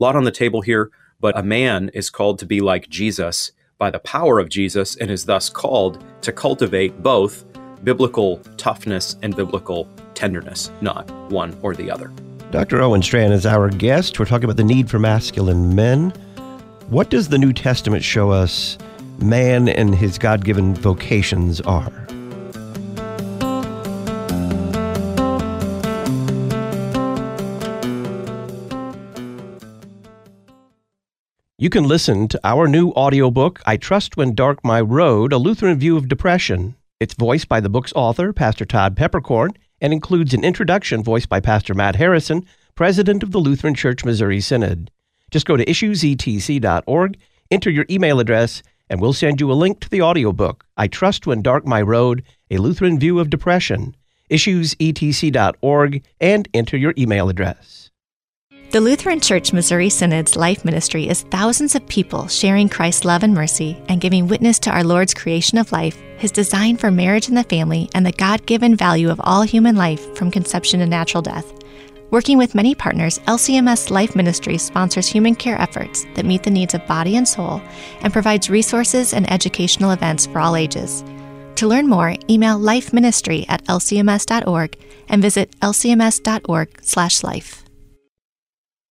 [0.00, 0.90] a lot on the table here.
[1.20, 5.10] But a man is called to be like Jesus by the power of Jesus and
[5.10, 7.44] is thus called to cultivate both
[7.84, 12.12] biblical toughness and biblical tenderness, not one or the other.
[12.50, 12.80] Dr.
[12.80, 14.18] Owen Strachan is our guest.
[14.18, 16.10] We're talking about the need for masculine men.
[16.88, 18.78] What does the New Testament show us
[19.18, 21.92] man and his God given vocations are?
[31.60, 35.76] You can listen to our new audiobook, I Trust When Dark My Road, A Lutheran
[35.76, 36.76] View of Depression.
[37.00, 41.38] It's voiced by the book's author, Pastor Todd Peperkorn, and includes an introduction voiced by
[41.38, 44.90] Pastor Matt Harrison, president of the Lutheran Church Missouri Synod.
[45.30, 47.16] Just go to issuesetc.org,
[47.52, 51.24] enter your email address, and we'll send you a link to the audiobook, I Trust
[51.24, 53.94] When Dark My Road, A Lutheran View of Depression.
[54.30, 57.90] Issuesetc.org, and enter your email address.
[58.72, 63.34] The Lutheran Church Missouri Synod's life ministry is thousands of people sharing Christ's love and
[63.34, 67.36] mercy and giving witness to our Lord's creation of life, his design for marriage and
[67.36, 71.22] the family, and the God given value of all human life from conception to natural
[71.22, 71.52] death.
[72.10, 76.74] Working with many partners, LCMS Life Ministry sponsors human care efforts that meet the needs
[76.74, 77.60] of body and soul
[78.00, 81.04] and provides resources and educational events for all ages.
[81.56, 84.78] To learn more, email lifeministry at lcms.org
[85.08, 87.64] and visit lcms.org/life.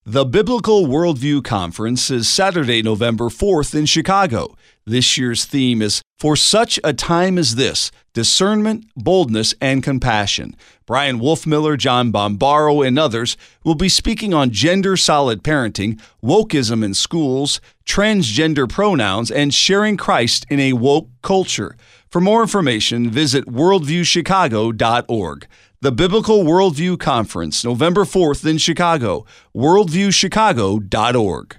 [0.06, 4.56] The Biblical Worldview Conference is Saturday, November 4th in Chicago.
[4.86, 10.56] This year's theme is For Such a Time as This Discernment, Boldness, and Compassion.
[10.84, 16.94] Bryan Wolfmueller, John Bombaro, and others will be speaking on gender solid parenting, wokeism in
[16.94, 21.76] schools, transgender pronouns, and sharing Christ in a woke culture.
[22.10, 25.46] For more information, visit worldviewchicago.org.
[25.80, 29.24] The Biblical Worldview Conference, November 4th in Chicago.
[29.54, 31.58] WorldviewChicago.org.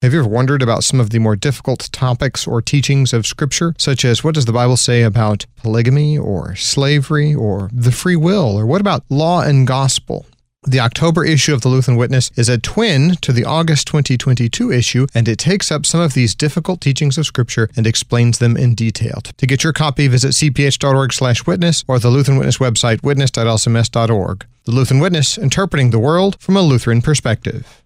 [0.00, 3.74] Have you ever wondered about some of the more difficult topics or teachings of Scripture,
[3.78, 8.56] such as what does the Bible say about polygamy or slavery or the free will,
[8.56, 10.24] or what about law and gospel?
[10.64, 15.08] The October issue of the Lutheran Witness is a twin to the August 2022 issue,
[15.16, 18.76] and it takes up some of these difficult teachings of Scripture and explains them in
[18.76, 19.20] detail.
[19.36, 24.46] To get your copy, visit cph.org/witness or the Lutheran Witness website witness.lcms.org.
[24.64, 27.82] The Lutheran Witness, interpreting the world from a Lutheran perspective.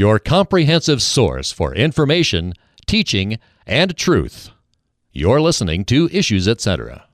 [0.00, 2.54] Your comprehensive source for information,
[2.86, 4.48] teaching, and truth.
[5.12, 7.04] You're listening to Issues Etc.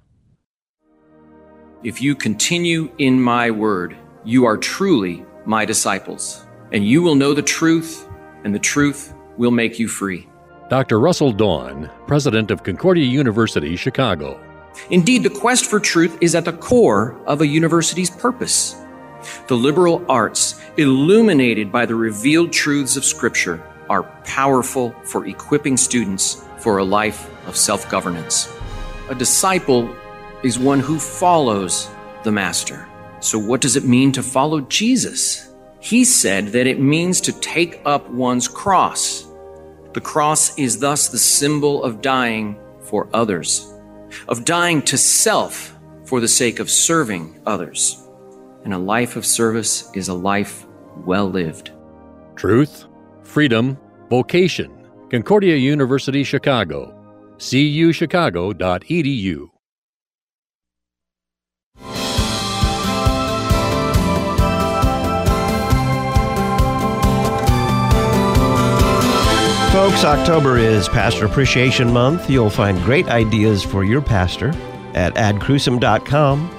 [1.82, 7.34] If you continue in my word you are truly my disciples, and you will know
[7.34, 8.08] the truth,
[8.44, 10.28] and the truth will make you free.
[10.70, 11.00] Dr.
[11.00, 14.40] Russell Dawn, president of Concordia University, Chicago.
[14.90, 18.76] Indeed, the quest for truth is at the core of a university's purpose.
[19.48, 26.44] The liberal arts, illuminated by the revealed truths of Scripture, are powerful for equipping students
[26.58, 28.52] for a life of self governance.
[29.08, 29.94] A disciple
[30.42, 31.88] is one who follows
[32.24, 32.88] the Master.
[33.20, 35.54] So, what does it mean to follow Jesus?
[35.80, 39.26] He said that it means to take up one's cross.
[39.94, 43.72] The cross is thus the symbol of dying for others,
[44.28, 48.02] of dying to self for the sake of serving others.
[48.64, 50.65] And a life of service is a life
[51.04, 51.72] well lived.
[52.36, 52.86] Truth,
[53.22, 53.76] freedom,
[54.08, 54.72] vocation.
[55.10, 56.94] Concordia University, Chicago.
[57.38, 59.50] cuchicago.edu.
[69.76, 72.30] Folks, October is Pastor Appreciation Month.
[72.30, 74.54] You'll find great ideas for your pastor
[74.94, 76.50] at adcrucem.com,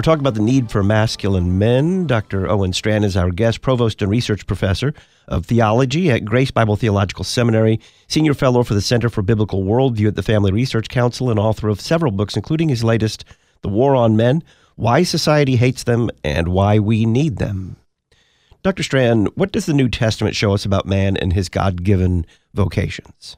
[0.00, 2.06] We're talking about the need for masculine men.
[2.06, 2.48] Dr.
[2.48, 4.94] Owen Strachan is our guest, provost and research professor
[5.28, 10.08] of theology at Grace Bible Theological Seminary, senior fellow for the Center for Biblical Worldview
[10.08, 13.26] at the Family Research Council, and author of several books, including his latest,
[13.60, 14.42] The War on Men
[14.74, 17.76] Why Society Hates Them and Why We Need Them.
[18.62, 18.82] Dr.
[18.82, 23.36] Strachan, what does the New Testament show us about man and his God given vocations?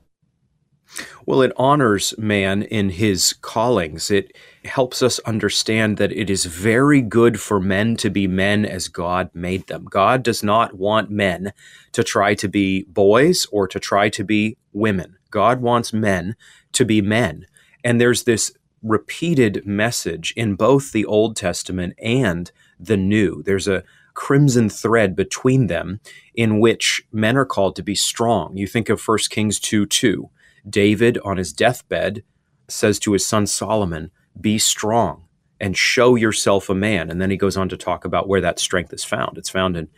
[1.24, 4.10] Well, it honors man in his callings.
[4.10, 8.88] It helps us understand that it is very good for men to be men as
[8.88, 9.84] God made them.
[9.84, 11.52] God does not want men
[11.92, 15.16] to try to be boys or to try to be women.
[15.30, 16.36] God wants men
[16.72, 17.46] to be men.
[17.84, 18.52] And there's this
[18.82, 23.42] repeated message in both the Old Testament and the New.
[23.42, 26.00] There's a crimson thread between them
[26.34, 28.56] in which men are called to be strong.
[28.56, 30.28] You think of 1 Kings 2 2.
[30.68, 32.22] David, on his deathbed,
[32.68, 35.26] says to his son Solomon, Be strong
[35.60, 37.10] and show yourself a man.
[37.10, 39.38] And then he goes on to talk about where that strength is found.
[39.38, 39.88] It's found in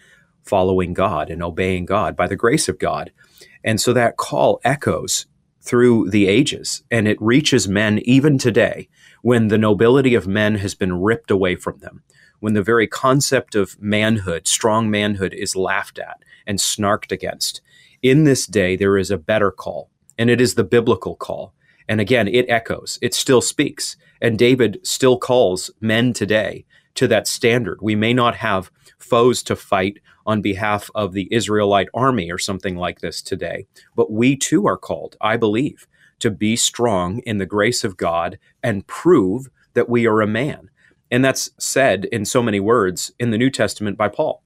[0.42, 3.12] following God and obeying God by the grace of God.
[3.62, 5.26] And so that call echoes
[5.62, 8.88] through the ages and it reaches men even today
[9.22, 12.02] when the nobility of men has been ripped away from them
[12.44, 17.62] when the very concept of manhood, strong manhood, is laughed at and snarked against.
[18.02, 21.54] In this day, there is a better call, and it is the biblical call.
[21.88, 23.96] And again, it echoes, it still speaks.
[24.20, 27.78] And David still calls men today to that standard.
[27.82, 32.76] We may not have foes to fight on behalf of the Israelite army or something
[32.76, 35.86] like this today, but we too are called, I believe,
[36.20, 40.70] to be strong in the grace of God and prove that we are a man.
[41.10, 44.42] And that's said in so many words in the New Testament by Paul.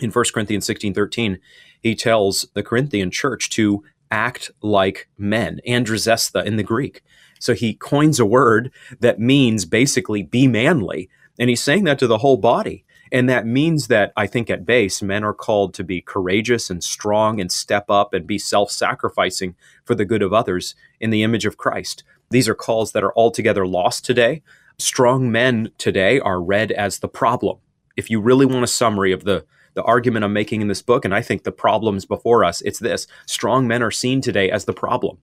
[0.00, 1.38] In 1 Corinthians 16 13,
[1.80, 3.82] he tells the Corinthian church to
[4.14, 7.02] act like men, andrizesthe in the Greek.
[7.40, 11.10] So he coins a word that means basically be manly.
[11.36, 12.84] And he's saying that to the whole body.
[13.10, 16.82] And that means that I think at base, men are called to be courageous and
[16.82, 21.22] strong and step up and be self sacrificing for the good of others in the
[21.24, 22.04] image of Christ.
[22.30, 24.42] These are calls that are altogether lost today
[24.78, 27.58] strong men today are read as the problem.
[27.96, 31.04] If you really want a summary of the the argument I'm making in this book,
[31.04, 34.64] and I think the problems before us, it's this strong men are seen today as
[34.64, 35.18] the problem.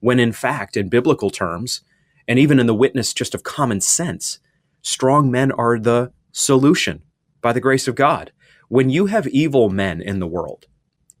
[0.00, 1.82] When in fact, in biblical terms,
[2.28, 4.38] and even in the witness just of common sense,
[4.82, 7.02] strong men are the solution
[7.40, 8.32] by the grace of God.
[8.68, 10.66] When you have evil men in the world,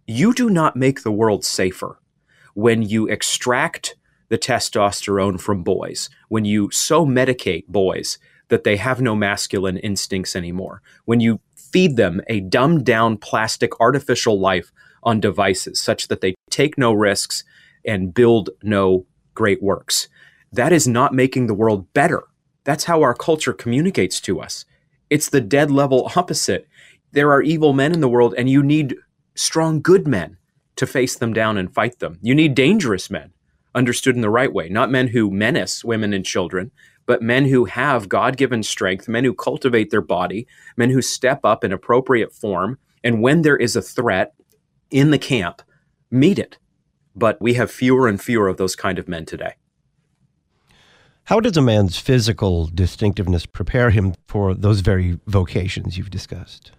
[0.06, 2.00] you do not make the world safer
[2.54, 3.96] when you extract
[4.28, 8.18] the testosterone from boys, when you so medicate boys
[8.52, 13.80] that they have no masculine instincts anymore, when you feed them a dumbed down plastic
[13.80, 14.70] artificial life
[15.02, 17.44] on devices such that they take no risks
[17.84, 20.08] and build no great works.
[20.52, 22.24] that is not making the world better.
[22.64, 24.64] That's how our culture communicates to us.
[25.10, 26.68] It's the dead level opposite.
[27.12, 28.96] There are evil men in the world, and you need
[29.34, 30.36] strong, good men
[30.76, 32.18] to face them down and fight them.
[32.22, 33.32] You need dangerous men,
[33.74, 36.70] understood in the right way, not men who menace women and children,
[37.06, 40.46] but men who have God given strength, men who cultivate their body,
[40.76, 42.78] men who step up in appropriate form.
[43.04, 44.34] And when there is a threat
[44.90, 45.62] in the camp,
[46.10, 46.58] meet it.
[47.14, 49.54] But we have fewer and fewer of those kind of men today.
[51.24, 56.72] How does a man's physical distinctiveness prepare him for those very vocations you've discussed?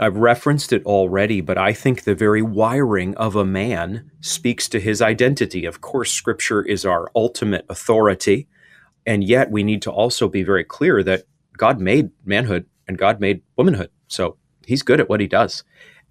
[0.00, 4.80] I've referenced it already, but I think the very wiring of a man speaks to
[4.80, 5.66] his identity.
[5.66, 8.48] Of course, scripture is our ultimate authority.
[9.04, 11.24] And yet we need to also be very clear that
[11.58, 13.90] God made manhood and God made womanhood.
[14.08, 14.36] So
[14.66, 15.62] he's good at what he does.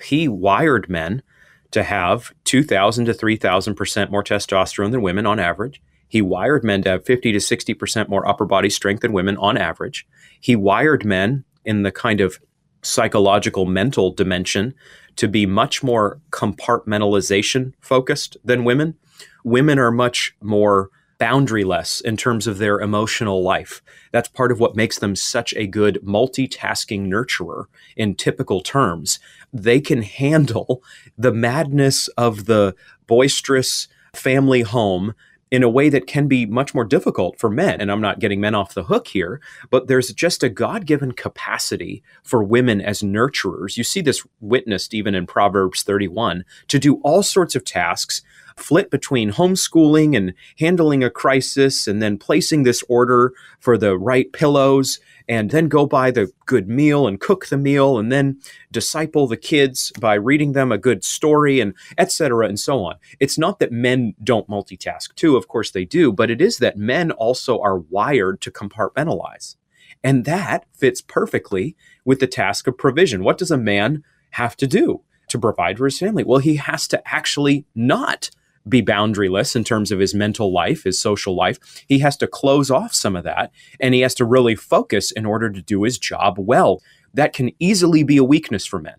[0.04, 1.24] He wired men
[1.72, 5.82] to have 2,000 to 3,000% more testosterone than women on average.
[6.08, 9.58] He wired men to have 50 to 60% more upper body strength than women on
[9.58, 10.06] average.
[10.40, 12.40] He wired men in the kind of
[12.82, 14.74] psychological mental dimension
[15.16, 18.96] to be much more compartmentalization focused than women.
[19.44, 23.84] Women are much more boundaryless in terms of their emotional life.
[24.12, 27.66] That's part of what makes them such a good multitasking nurturer
[27.96, 29.20] in typical terms.
[29.54, 30.84] They can handle
[31.16, 32.76] the madness of the
[33.06, 35.14] boisterous family home
[35.52, 37.82] in a way that can be much more difficult for men.
[37.82, 41.12] And I'm not getting men off the hook here, but there's just a God given
[41.12, 43.76] capacity for women as nurturers.
[43.76, 48.22] You see this witnessed even in Proverbs 31 to do all sorts of tasks
[48.56, 54.32] flit between homeschooling and handling a crisis and then placing this order for the right
[54.34, 58.40] pillows and then go buy the good meal and cook the meal and then
[58.72, 62.96] disciple the kids by reading them a good story and etc and so on.
[63.20, 66.78] It's not that men don't multitask too of course they do but it is that
[66.78, 69.56] men also are wired to compartmentalize.
[70.04, 73.24] And that fits perfectly with the task of provision.
[73.24, 76.24] What does a man have to do to provide for his family?
[76.24, 78.32] Well he has to actually not
[78.68, 81.84] be boundaryless in terms of his mental life, his social life.
[81.88, 85.26] He has to close off some of that and he has to really focus in
[85.26, 86.82] order to do his job well.
[87.14, 88.96] That can easily be a weakness for men,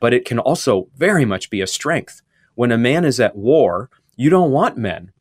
[0.00, 2.22] but it can also very much be a strength.
[2.54, 5.12] When a man is at war, you don't want men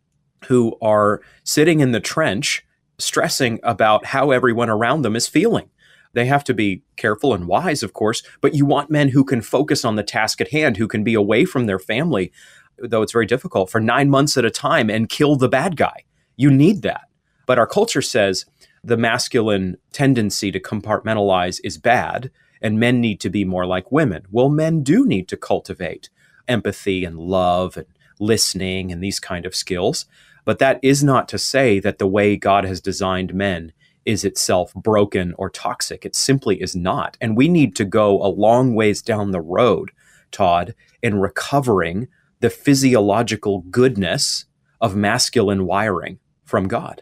[0.48, 2.66] who are sitting in the trench
[3.00, 5.70] stressing about how everyone around them is feeling.
[6.14, 9.42] They have to be careful and wise, of course, but you want men who can
[9.42, 12.32] focus on the task at hand, who can be away from their family,
[12.78, 16.04] though it's very difficult, for nine months at a time and kill the bad guy.
[16.36, 17.08] You need that.
[17.46, 18.46] But our culture says
[18.84, 24.26] the masculine tendency to compartmentalize is bad and men need to be more like women.
[24.32, 26.10] Well, men do need to cultivate
[26.48, 27.86] empathy and love and
[28.20, 30.06] listening and these kind of skills.
[30.46, 33.74] But that is not to say that the way God has designed men
[34.06, 36.06] is itself broken or toxic.
[36.06, 37.18] It simply is not.
[37.22, 39.92] And we need to go a long ways down the road,
[40.32, 42.08] Todd, in recovering
[42.44, 44.48] the physiological goodness
[44.82, 47.02] of masculine wiring from God.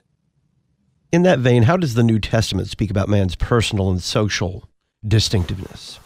[1.11, 4.69] In that vein, how does the New Testament speak about man's personal and social
[5.05, 5.99] distinctiveness?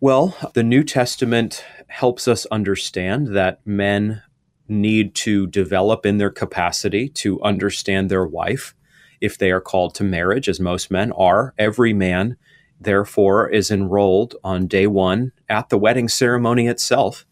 [0.00, 4.22] Well, the New Testament helps us understand that men
[4.68, 8.74] need to develop in their capacity to understand their wife
[9.22, 11.54] if they are called to marriage, as most men are.
[11.56, 12.36] Every man,
[12.78, 17.24] therefore, is enrolled on day one at the wedding ceremony itself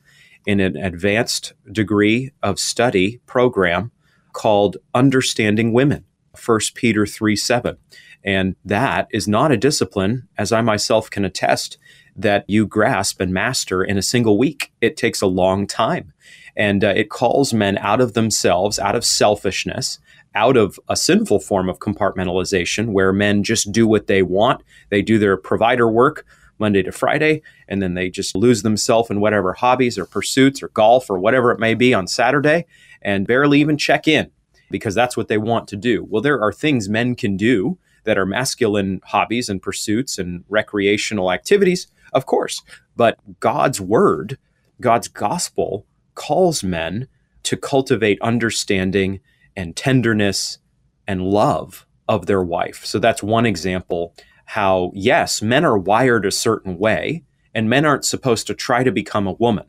[0.47, 3.91] in an advanced degree of study program
[4.33, 6.05] called Understanding Women,
[6.45, 7.77] 1 Peter 3 7.
[8.25, 11.77] And that is not a discipline, as I myself can attest,
[12.17, 14.73] that you grasp and master in a single week.
[14.81, 16.13] It takes a long time.
[16.57, 19.99] And uh, it calls men out of themselves, out of selfishness,
[20.35, 24.63] out of a sinful form of compartmentalization where men just do what they want.
[24.91, 26.25] They do their provider work
[26.59, 30.69] Monday to Friday, and then they just lose themselves in whatever hobbies or pursuits or
[30.69, 32.67] golf or whatever it may be on Saturday
[33.03, 34.31] and barely even check in
[34.71, 36.07] because that's what they want to do.
[36.09, 41.33] Well, there are things men can do that are masculine hobbies and pursuits and recreational
[41.33, 42.63] activities, of course,
[42.97, 44.39] but God's word,
[44.81, 47.09] God's gospel calls men
[47.45, 49.21] to cultivate understanding
[49.57, 50.59] and tenderness
[51.07, 52.85] and love of their wife.
[52.85, 54.15] So that's one example
[54.47, 57.25] how, yes, men are wired a certain way,
[57.55, 59.67] and men aren't supposed to try to become a woman.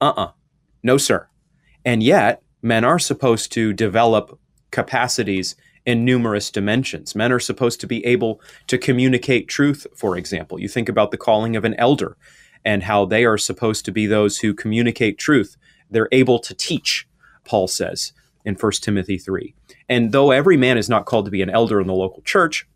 [0.00, 0.30] Uh uh
[0.82, 1.28] No, sir.
[1.84, 4.38] And yet, men are supposed to develop
[4.70, 5.56] capacities
[5.86, 7.14] in numerous dimensions.
[7.14, 10.58] Men are supposed to be able to communicate truth, for example.
[10.58, 12.16] You think about the calling of an elder
[12.64, 15.56] and how they are supposed to be those who communicate truth.
[15.90, 17.06] They're able to teach,
[17.44, 18.12] Paul says.
[18.44, 19.54] in 1 Timothy 3.
[19.88, 22.66] And though every man is not called to be an elder in the local church,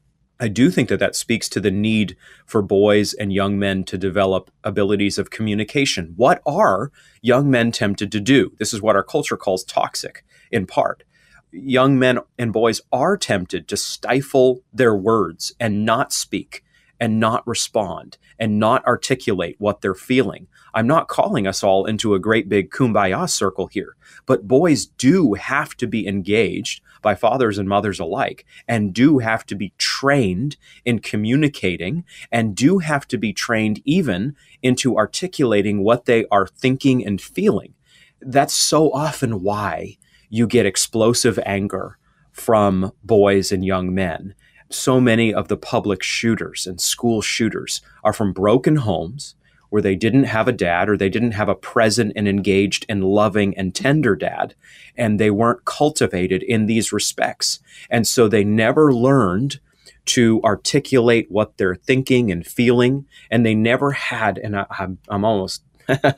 [0.41, 2.17] I do think that that speaks to the need
[2.47, 6.15] for boys and young men to develop abilities of communication.
[6.17, 8.53] What are young men tempted to do?
[8.59, 11.03] This is what our culture calls toxic, in part.
[11.51, 16.63] Young men and boys are tempted to stifle their words and not speak
[17.01, 20.47] and not respond and not articulate what they're feeling.
[20.75, 25.35] I'm not calling us all into a great big kumbaya circle here, but boys do
[25.35, 30.57] have to be engaged by fathers and mothers alike and do have to be trained
[30.85, 37.05] in communicating and do have to be trained even into articulating what they are thinking
[37.05, 37.75] and feeling.
[38.21, 39.97] That's so often why
[40.29, 41.99] you get explosive anger
[42.33, 44.35] from boys and young men.
[44.71, 49.35] So many of the public shooters and school shooters are from broken homes
[49.71, 53.05] where they didn't have a dad or they didn't have a present and engaged and
[53.05, 54.55] loving and tender dad,
[54.97, 57.61] and they weren't cultivated in these respects.
[57.91, 59.61] And so they never learned
[60.07, 65.25] to articulate what they're thinking and feeling, and they never had, and I, am I'm
[65.25, 65.63] almost,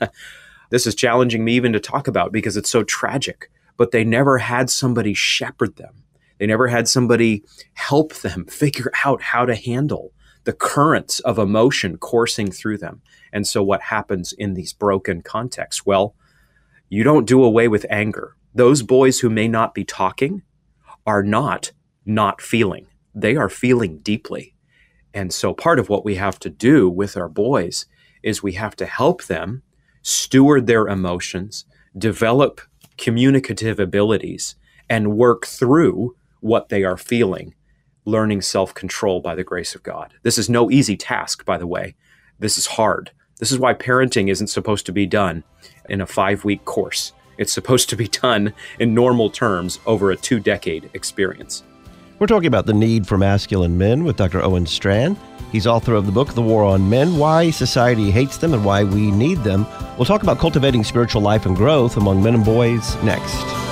[0.69, 4.37] this is challenging me even to talk about because it's so tragic, but they never
[4.37, 6.03] had somebody shepherd them.
[6.37, 7.43] They never had somebody
[7.73, 13.01] help them figure out how to handle the currents of emotion coursing through them.
[13.31, 15.85] And so, what happens in these broken contexts?
[15.85, 16.15] Well,
[16.89, 18.35] you don't do away with anger.
[18.53, 20.41] Those boys who may not be talking
[21.05, 21.71] are not
[22.05, 24.55] not feeling, they are feeling deeply.
[25.13, 27.85] And so, part of what we have to do with our boys
[28.23, 29.63] is we have to help them
[30.01, 31.65] steward their emotions,
[31.97, 32.61] develop
[32.97, 34.55] communicative abilities,
[34.89, 37.53] and work through what they are feeling,
[38.05, 40.13] learning self control by the grace of God.
[40.23, 41.95] This is no easy task, by the way.
[42.39, 43.11] This is hard.
[43.39, 45.43] This is why parenting isn't supposed to be done
[45.89, 47.13] in a five week course.
[47.37, 51.63] It's supposed to be done in normal terms over a two decade experience.
[52.19, 54.43] We're talking about the need for masculine men with Dr.
[54.43, 55.17] Owen Strachan.
[55.51, 58.83] He's author of the book, The War on Men Why Society Hates Them and Why
[58.83, 59.65] We Need Them.
[59.97, 63.70] We'll talk about cultivating spiritual life and growth among men and boys next.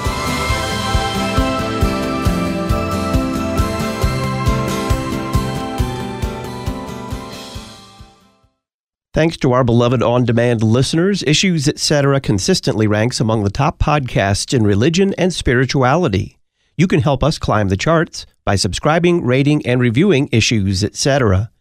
[9.20, 12.22] Thanks to our beloved on demand listeners, Issues Etc.
[12.22, 16.40] consistently ranks among the top podcasts in religion and spirituality.
[16.78, 21.52] You can help us climb the charts by subscribing, rating, and reviewing Issues Etc.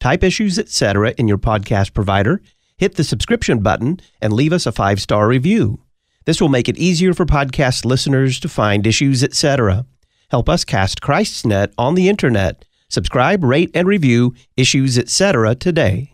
[0.00, 1.14] Type Issues Etc.
[1.16, 2.42] in your podcast provider,
[2.78, 5.84] hit the subscription button, and leave us a five star review.
[6.24, 9.86] This will make it easier for podcast listeners to find Issues Etc.
[10.32, 12.64] Help us cast Christ's net on the internet.
[12.88, 15.54] Subscribe, rate, and review Issues Etc.
[15.54, 16.13] today.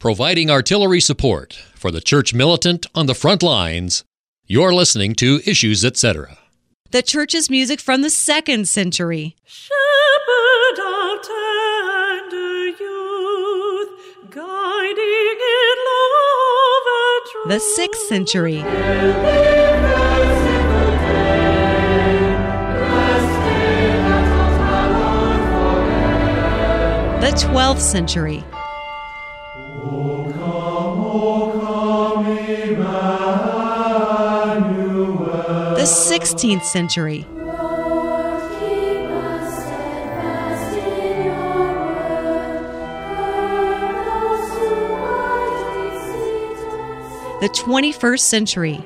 [0.00, 4.02] providing artillery support for the church militant on the front lines.
[4.46, 6.38] You're listening to Issues Etc.
[6.90, 9.36] The church's music from the second century.
[9.44, 13.90] Shepherd of tender youth,
[14.30, 16.86] guiding in love
[17.30, 17.48] truth.
[17.48, 18.62] The sixth century.
[27.20, 28.42] The 12th century.
[36.40, 37.26] 16th century.
[47.40, 48.76] The 21st century.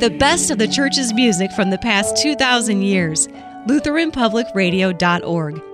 [0.00, 3.26] The best of the church's music from the past 2,000 years.
[3.66, 5.67] LutheranPublicRadio.org.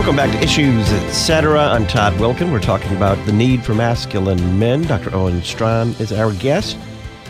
[0.00, 1.60] Welcome back to Issues Etc.
[1.60, 2.50] I'm Todd Wilken.
[2.50, 4.80] We're talking about the need for masculine men.
[4.84, 5.14] Dr.
[5.14, 6.78] Owen Strachan is our guest.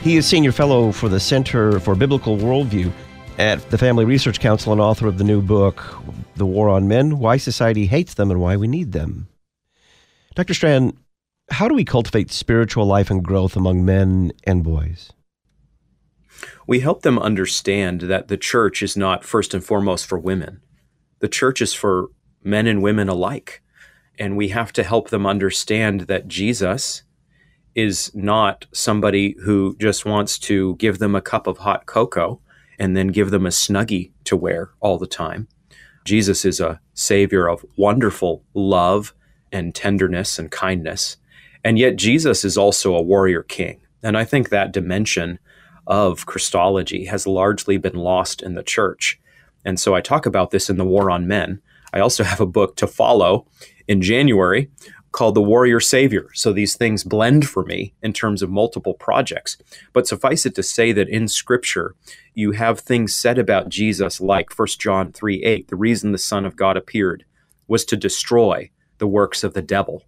[0.02, 2.92] He is Senior Fellow for the Center for Biblical Worldview
[3.38, 5.82] at the Family Research Council and author of the new book,
[6.36, 9.26] The War on Men Why Society Hates Them and Why We Need Them.
[10.36, 10.54] Dr.
[10.54, 10.96] Strachan,
[11.50, 15.10] how do we cultivate spiritual life and growth among men and boys?
[16.68, 20.60] We help them understand that the church is not first and foremost for women.
[21.18, 22.10] The church is for
[22.42, 23.62] men and women alike.
[24.18, 27.02] And we have to help them understand that Jesus
[27.74, 32.40] is not somebody who just wants to give them a cup of hot cocoa
[32.78, 35.48] and then give them a snuggie to wear all the time.
[36.04, 39.14] Jesus is a savior of wonderful love
[39.52, 41.16] and tenderness and kindness.
[41.62, 43.80] And yet, Jesus is also a warrior king.
[44.02, 45.38] And I think that dimension
[45.86, 49.20] of Christology has largely been lost in the church.
[49.64, 51.60] And so I talk about this in The War on Men.
[51.92, 53.46] I also have a book to follow
[53.88, 54.70] in January
[55.12, 56.28] called The Warrior Savior.
[56.34, 59.56] So these things blend for me in terms of multiple projects.
[59.92, 61.94] But suffice it to say that in Scripture,
[62.34, 66.44] you have things said about Jesus like 1 John 3 8, the reason the Son
[66.44, 67.24] of God appeared
[67.66, 70.04] was to destroy the works of the devil.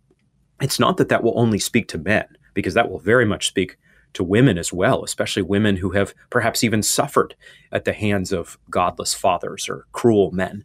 [0.60, 3.76] It's not that that will only speak to men, because that will very much speak
[4.14, 7.34] to women as well, especially women who have perhaps even suffered
[7.72, 10.64] at the hands of godless fathers or cruel men.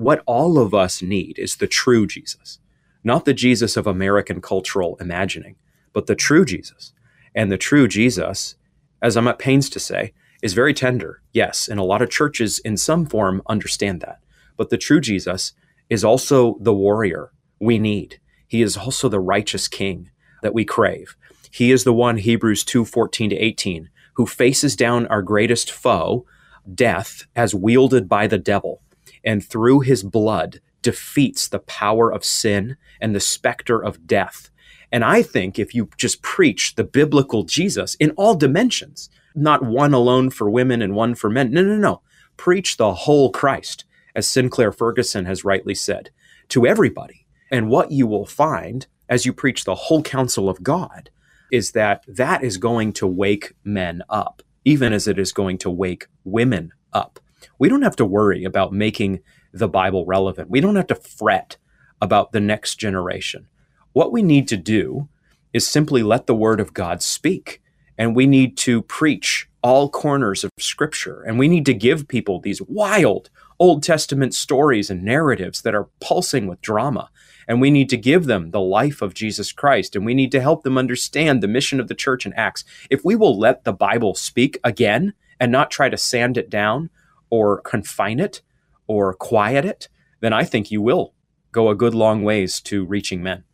[0.00, 2.58] What all of us need is the true Jesus
[3.02, 5.56] not the Jesus of American cultural imagining,
[5.92, 6.92] but the true Jesus.
[7.34, 8.56] And the true Jesus,
[9.00, 11.22] as I'm at pains to say, is very tender.
[11.32, 14.20] Yes, and a lot of churches in some form understand that.
[14.56, 15.52] But the true Jesus
[15.88, 18.20] is also the warrior we need.
[18.46, 20.10] He is also the righteous king
[20.42, 21.16] that we crave.
[21.50, 26.26] He is the one, Hebrews 2 14 to 18, who faces down our greatest foe,
[26.74, 28.82] death, as wielded by the devil.
[29.24, 34.50] And through his blood, defeats the power of sin and the specter of death.
[34.92, 39.94] And I think if you just preach the biblical Jesus in all dimensions, not one
[39.94, 42.02] alone for women and one for men, no, no, no.
[42.36, 46.10] Preach the whole Christ, as Sinclair Ferguson has rightly said,
[46.48, 47.26] to everybody.
[47.50, 51.10] And what you will find as you preach the whole counsel of God
[51.52, 55.70] is that that is going to wake men up, even as it is going to
[55.70, 57.20] wake women up.
[57.58, 59.20] We don't have to worry about making
[59.52, 60.50] the Bible relevant.
[60.50, 61.56] We don't have to fret
[62.00, 63.46] about the next generation.
[63.92, 65.08] What we need to do
[65.52, 67.60] is simply let the word of God speak.
[67.98, 71.22] And we need to preach all corners of scripture.
[71.22, 73.28] And we need to give people these wild
[73.58, 77.10] Old Testament stories and narratives that are pulsing with drama.
[77.46, 79.94] And we need to give them the life of Jesus Christ.
[79.94, 82.64] And we need to help them understand the mission of the church in Acts.
[82.88, 86.88] If we will let the Bible speak again and not try to sand it down
[87.30, 88.42] or confine it,
[88.86, 89.88] or quiet it,
[90.20, 91.14] then I think you will
[91.52, 93.44] go a good long ways to reaching men.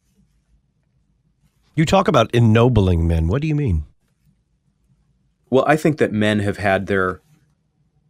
[1.74, 3.28] You talk about ennobling men.
[3.28, 3.84] What do you mean?
[5.50, 7.20] Well, I think that men have had their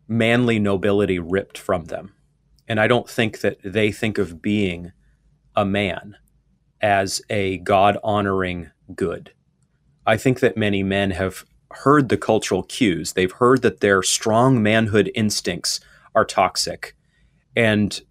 [0.08, 2.14] manly nobility ripped from them.
[2.68, 4.92] And I don't think that they think of being
[5.54, 6.16] a man
[6.80, 9.32] as a God honoring good.
[10.06, 13.12] I think that many men have heard the cultural cues.
[13.12, 15.80] They've heard that their strong manhood instincts
[16.14, 16.94] are toxic
[17.56, 18.02] and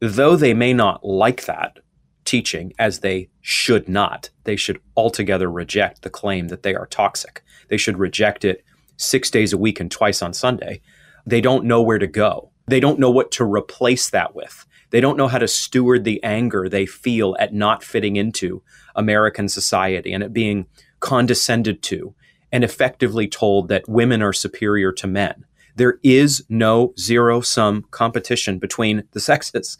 [0.00, 1.78] though they may not like that
[2.24, 7.42] teaching, as they should not, they should altogether reject the claim that they are toxic.
[7.68, 8.62] They should reject it
[8.98, 10.82] six days a week and twice on Sunday.
[11.26, 12.50] They don't know where to go.
[12.68, 14.66] They don't know what to replace that with.
[14.90, 18.62] They don't know how to steward the anger they feel at not fitting into
[18.94, 20.66] American society and at being
[21.00, 22.14] condescended to
[22.52, 25.44] and effectively told that women are superior to men.
[25.76, 29.78] There is no zero sum competition between the sexes.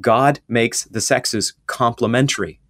[0.00, 2.60] God makes the sexes complementary.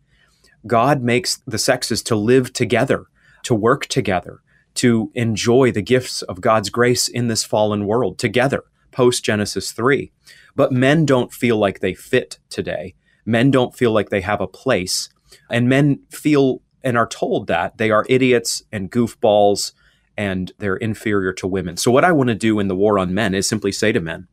[0.66, 3.06] God makes the sexes to live together,
[3.44, 4.40] to work together,
[4.74, 10.12] to enjoy the gifts of God's grace in this fallen world together, post Genesis 3.
[10.54, 12.94] But men don't feel like they fit today.
[13.24, 15.08] Men don't feel like they have a place.
[15.50, 19.72] And men feel and are told that they are idiots and goofballs
[20.16, 21.76] and they're inferior to women.
[21.76, 24.00] So, what I want to do in the war on men is simply say to
[24.00, 24.28] men,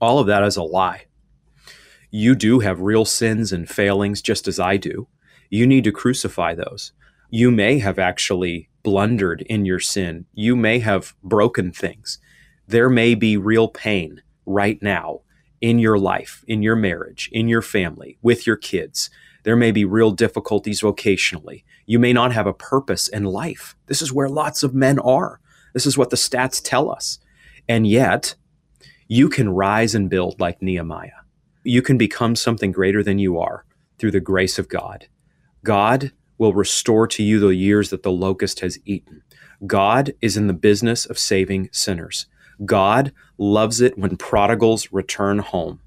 [0.00, 1.06] all of that is a lie.
[2.10, 5.08] You do have real sins and failings just as I do.
[5.48, 6.92] You need to crucify those.
[7.30, 10.26] You may have actually blundered in your sin.
[10.34, 12.18] You may have broken things.
[12.66, 15.20] There may be real pain right now
[15.60, 19.08] in your life, in your marriage, in your family, with your kids.
[19.44, 21.64] There may be real difficulties vocationally.
[21.92, 23.76] You may not have a purpose in life.
[23.84, 25.40] This is where lots of men are.
[25.74, 27.18] This is what the stats tell us.
[27.68, 28.34] And yet,
[29.08, 31.20] you can rise and build like Nehemiah.
[31.64, 33.66] You can become something greater than you are
[33.98, 35.06] through the grace of God.
[35.64, 39.22] God will restore to you the years that the locust has eaten.
[39.66, 42.24] God is in the business of saving sinners.
[42.64, 45.80] God loves it when prodigals return home.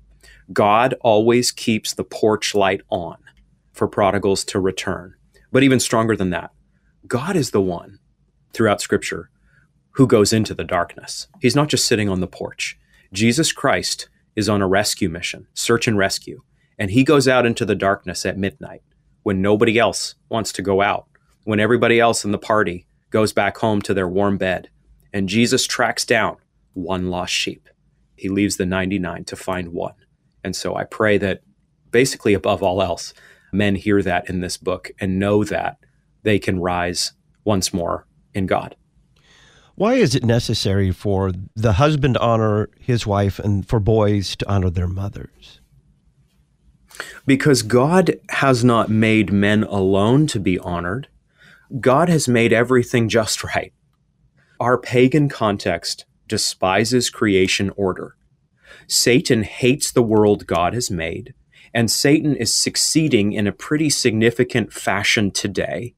[0.53, 3.18] God always keeps the porch light on
[3.74, 5.16] for prodigals to return.
[5.56, 6.51] But even stronger than that,
[7.08, 7.99] God is the one
[8.51, 9.30] throughout Scripture
[9.91, 11.30] who goes into the darkness.
[11.39, 12.78] He's not just sitting on the porch.
[13.14, 16.41] Jesus Christ is on a rescue mission, search and rescue,
[16.78, 18.82] and he goes out into the darkness at midnight
[19.24, 21.08] when nobody else wants to go out,
[21.45, 24.70] when everybody else in the party goes back home to their warm bed,
[25.14, 26.36] and Jesus tracks down
[26.74, 27.70] one lost sheep.
[28.18, 29.95] He leaves the 99 to find one.
[30.43, 31.43] And so I pray that
[31.91, 33.14] basically above all else,
[33.56, 35.78] men hear that in this book and know that
[36.24, 38.76] they can rise once more in God.
[39.76, 44.49] Why is it necessary for the husband to honor his wife and for boys to
[44.49, 45.60] honor their mothers?
[47.26, 51.10] Because God has not made men alone to be honored.
[51.82, 53.74] God has made everything just right.
[54.60, 58.16] Our pagan context despises creation order.
[58.88, 61.34] Satan hates the world God has made,
[61.76, 65.94] and Satan is succeeding in a pretty significant fashion today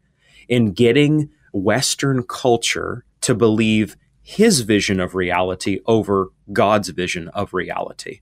[0.50, 8.22] in getting Western culture to believe his vision of reality over God's vision of reality.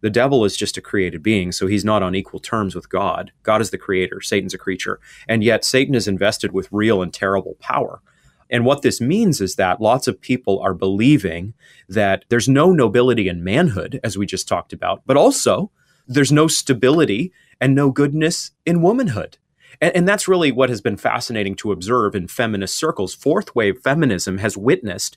[0.00, 3.32] The devil is just a created being, so he's not on equal terms with God.
[3.42, 5.00] God is the creator, Satan's a creature.
[5.28, 8.00] And yet, Satan is invested with real and terrible power.
[8.48, 11.54] And what this means is that lots of people are believing
[11.88, 15.70] that there's no nobility in manhood, as we just talked about, but also
[16.06, 19.38] there's no stability and no goodness in womanhood.
[19.80, 23.14] And, and, that's really what has been fascinating to observe in feminist circles.
[23.14, 25.16] Fourth wave feminism has witnessed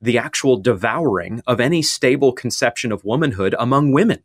[0.00, 4.18] the actual devouring of any stable conception of womanhood among women.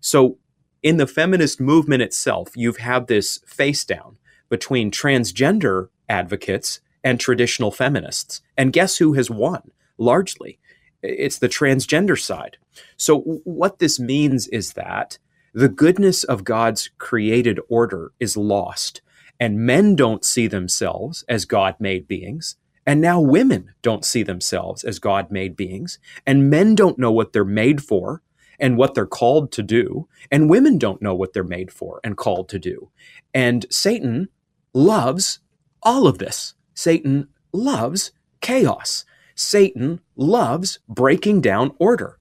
[0.00, 0.38] So,
[0.82, 4.16] in the feminist movement itself, you've had this face down
[4.48, 8.40] between transgender advocates and traditional feminists.
[8.56, 10.58] And guess who has won largely?
[11.02, 12.56] It's the transgender side.
[12.96, 15.18] So, what this means is that
[15.52, 19.02] the goodness of God's created order is lost
[19.40, 22.56] and men don't see themselves as God made beings.
[22.86, 25.98] And now women don't see themselves as God made beings.
[26.26, 28.22] And men don't know what they're made for
[28.58, 30.08] and what they're called to do.
[30.30, 32.90] And women don't know what they're made for and called to do.
[33.32, 34.28] And Satan
[34.74, 35.40] loves
[35.82, 36.54] all of this.
[36.74, 39.04] Satan loves chaos.
[39.34, 42.18] Satan loves breaking down order.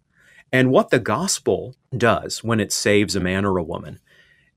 [0.52, 4.00] And what the gospel does when it saves a man or a woman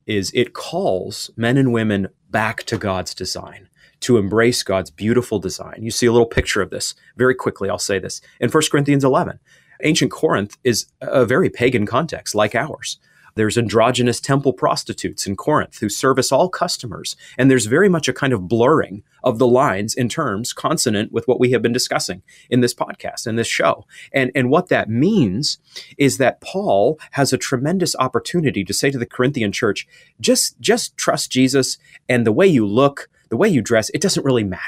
[0.06, 3.68] is it calls men and women back to God's design,
[4.00, 5.78] to embrace God's beautiful design.
[5.80, 7.70] You see a little picture of this very quickly.
[7.70, 9.38] I'll say this in 1 Corinthians 11.
[9.84, 12.98] Ancient Corinth is a very pagan context like ours.
[13.34, 17.16] There's androgynous temple prostitutes in Corinth who service all customers.
[17.38, 21.26] And there's very much a kind of blurring of the lines in terms consonant with
[21.26, 23.86] what we have been discussing in this podcast and this show.
[24.12, 25.58] And, and what that means
[25.96, 29.86] is that Paul has a tremendous opportunity to say to the Corinthian church,
[30.20, 31.78] just, just trust Jesus
[32.08, 34.62] and the way you look, the way you dress, it doesn't really matter.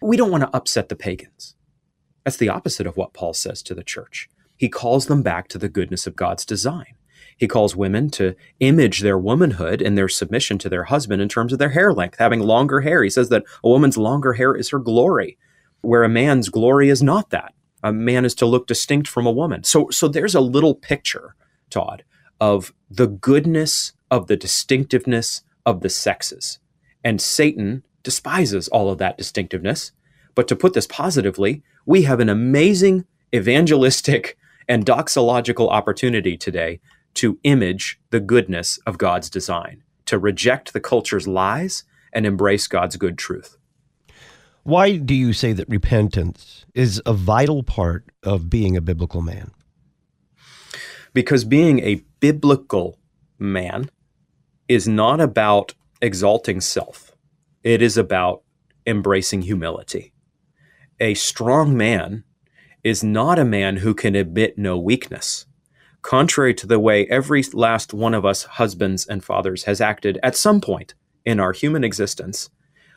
[0.00, 1.56] We don't want to upset the pagans.
[2.24, 4.28] That's the opposite of what Paul says to the church.
[4.56, 6.95] He calls them back to the goodness of God's design.
[7.36, 11.52] He calls women to image their womanhood and their submission to their husband in terms
[11.52, 13.02] of their hair length, having longer hair.
[13.02, 15.36] He says that a woman's longer hair is her glory,
[15.82, 17.52] where a man's glory is not that.
[17.82, 19.64] A man is to look distinct from a woman.
[19.64, 21.36] So, so there's a little picture,
[21.68, 22.04] Todd,
[22.40, 26.58] of the goodness of the distinctiveness of the sexes.
[27.04, 29.92] And Satan despises all of that distinctiveness.
[30.34, 36.80] But to put this positively, we have an amazing evangelistic and doxological opportunity today
[37.16, 42.96] to image the goodness of God's design, to reject the culture's lies and embrace God's
[42.96, 43.56] good truth.
[44.62, 49.52] Why do you say that repentance is a vital part of being a biblical man?
[51.12, 52.98] Because being a biblical
[53.38, 53.90] man
[54.68, 57.12] is not about exalting self,
[57.62, 58.42] it is about
[58.86, 60.12] embracing humility.
[61.00, 62.24] A strong man
[62.84, 65.45] is not a man who can admit no weakness
[66.06, 70.36] contrary to the way every last one of us husbands and fathers has acted at
[70.36, 70.94] some point
[71.24, 72.48] in our human existence,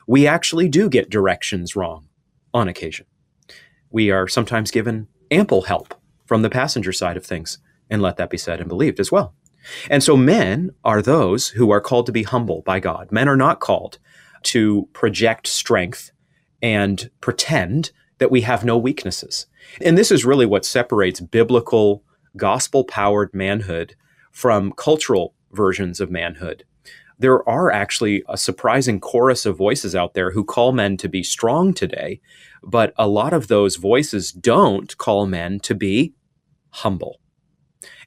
[0.06, 2.08] we actually do get directions wrong
[2.54, 3.08] on occasion.
[3.90, 5.96] We are sometimes given ample help
[6.28, 7.58] from the passenger side of things,
[7.90, 9.34] and let that be said and believed as well.
[9.90, 13.12] And so, men are those who are called to be humble by God.
[13.12, 13.98] Men are not called
[14.44, 16.12] to project strength
[16.62, 19.48] and pretend that we have no weaknesses.
[19.82, 22.04] And this is really what separates biblical
[22.38, 23.96] gospel powered manhood
[24.32, 26.64] from cultural versions of manhood.
[27.18, 31.22] There are actually a surprising chorus of voices out there who call men to be
[31.22, 32.22] strong today,
[32.64, 36.14] but a lot of those voices don't call men to be
[36.70, 37.20] humble.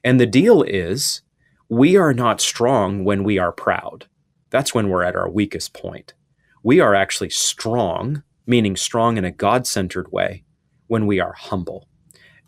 [0.03, 1.21] And the deal is,
[1.69, 4.07] we are not strong when we are proud.
[4.53, 6.13] that's when we're at our weakest point.
[6.61, 10.43] We are actually strong, meaning strong in a God centered way,
[10.85, 11.87] when we are humble.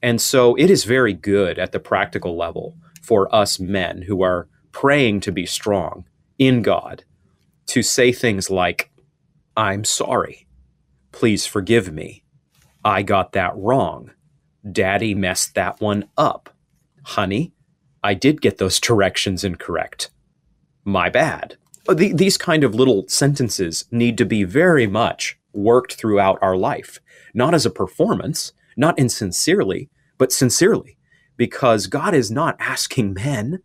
[0.05, 4.47] And so it is very good at the practical level for us men who are
[4.71, 6.05] praying to be strong
[6.37, 7.03] in God
[7.65, 8.91] to say things like,
[9.57, 10.45] I'm sorry.
[11.11, 12.23] Please forgive me.
[12.83, 14.11] I got that wrong.
[14.71, 16.51] Daddy messed that one up.
[17.05, 17.53] Honey,
[18.03, 20.11] I did get those directions incorrect.
[20.83, 21.57] My bad.
[21.89, 26.99] Uh, these kind of little sentences need to be very much worked throughout our life,
[27.33, 30.97] not as a performance, not insincerely, but sincerely,
[31.37, 33.59] because God is not asking men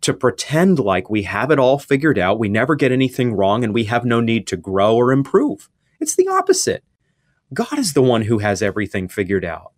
[0.00, 3.74] to pretend like we have it all figured out, we never get anything wrong, and
[3.74, 5.68] we have no need to grow or improve.
[6.00, 6.84] It's the opposite.
[7.52, 9.72] God is the one who has everything figured out.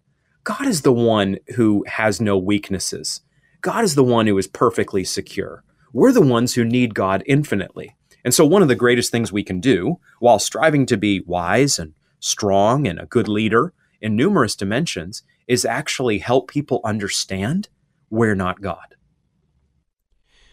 [0.44, 3.20] God is the one who has no weaknesses.
[3.60, 5.64] God is the one who is perfectly secure.
[5.92, 7.96] We're the ones who need God infinitely.
[8.24, 11.78] And so, one of the greatest things we can do while striving to be wise
[11.78, 17.68] and strong and a good leader in numerous dimensions is actually help people understand
[18.08, 18.94] we're not God.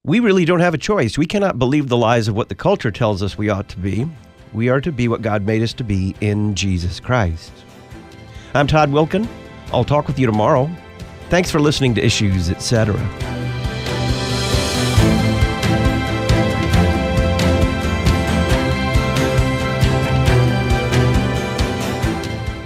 [0.05, 1.19] we really don't have a choice.
[1.19, 4.09] We cannot believe the lies of what the culture tells us we ought to be.
[4.53, 7.53] We are to be what God made us to be in Jesus Christ.
[8.55, 9.29] I'm Todd Wilken.
[9.73, 10.71] I'll talk with you tomorrow.
[11.29, 12.97] Thanks for listening to Issues, etc.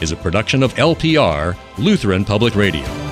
[0.00, 3.07] is a production of LPR, Lutheran Public Radio.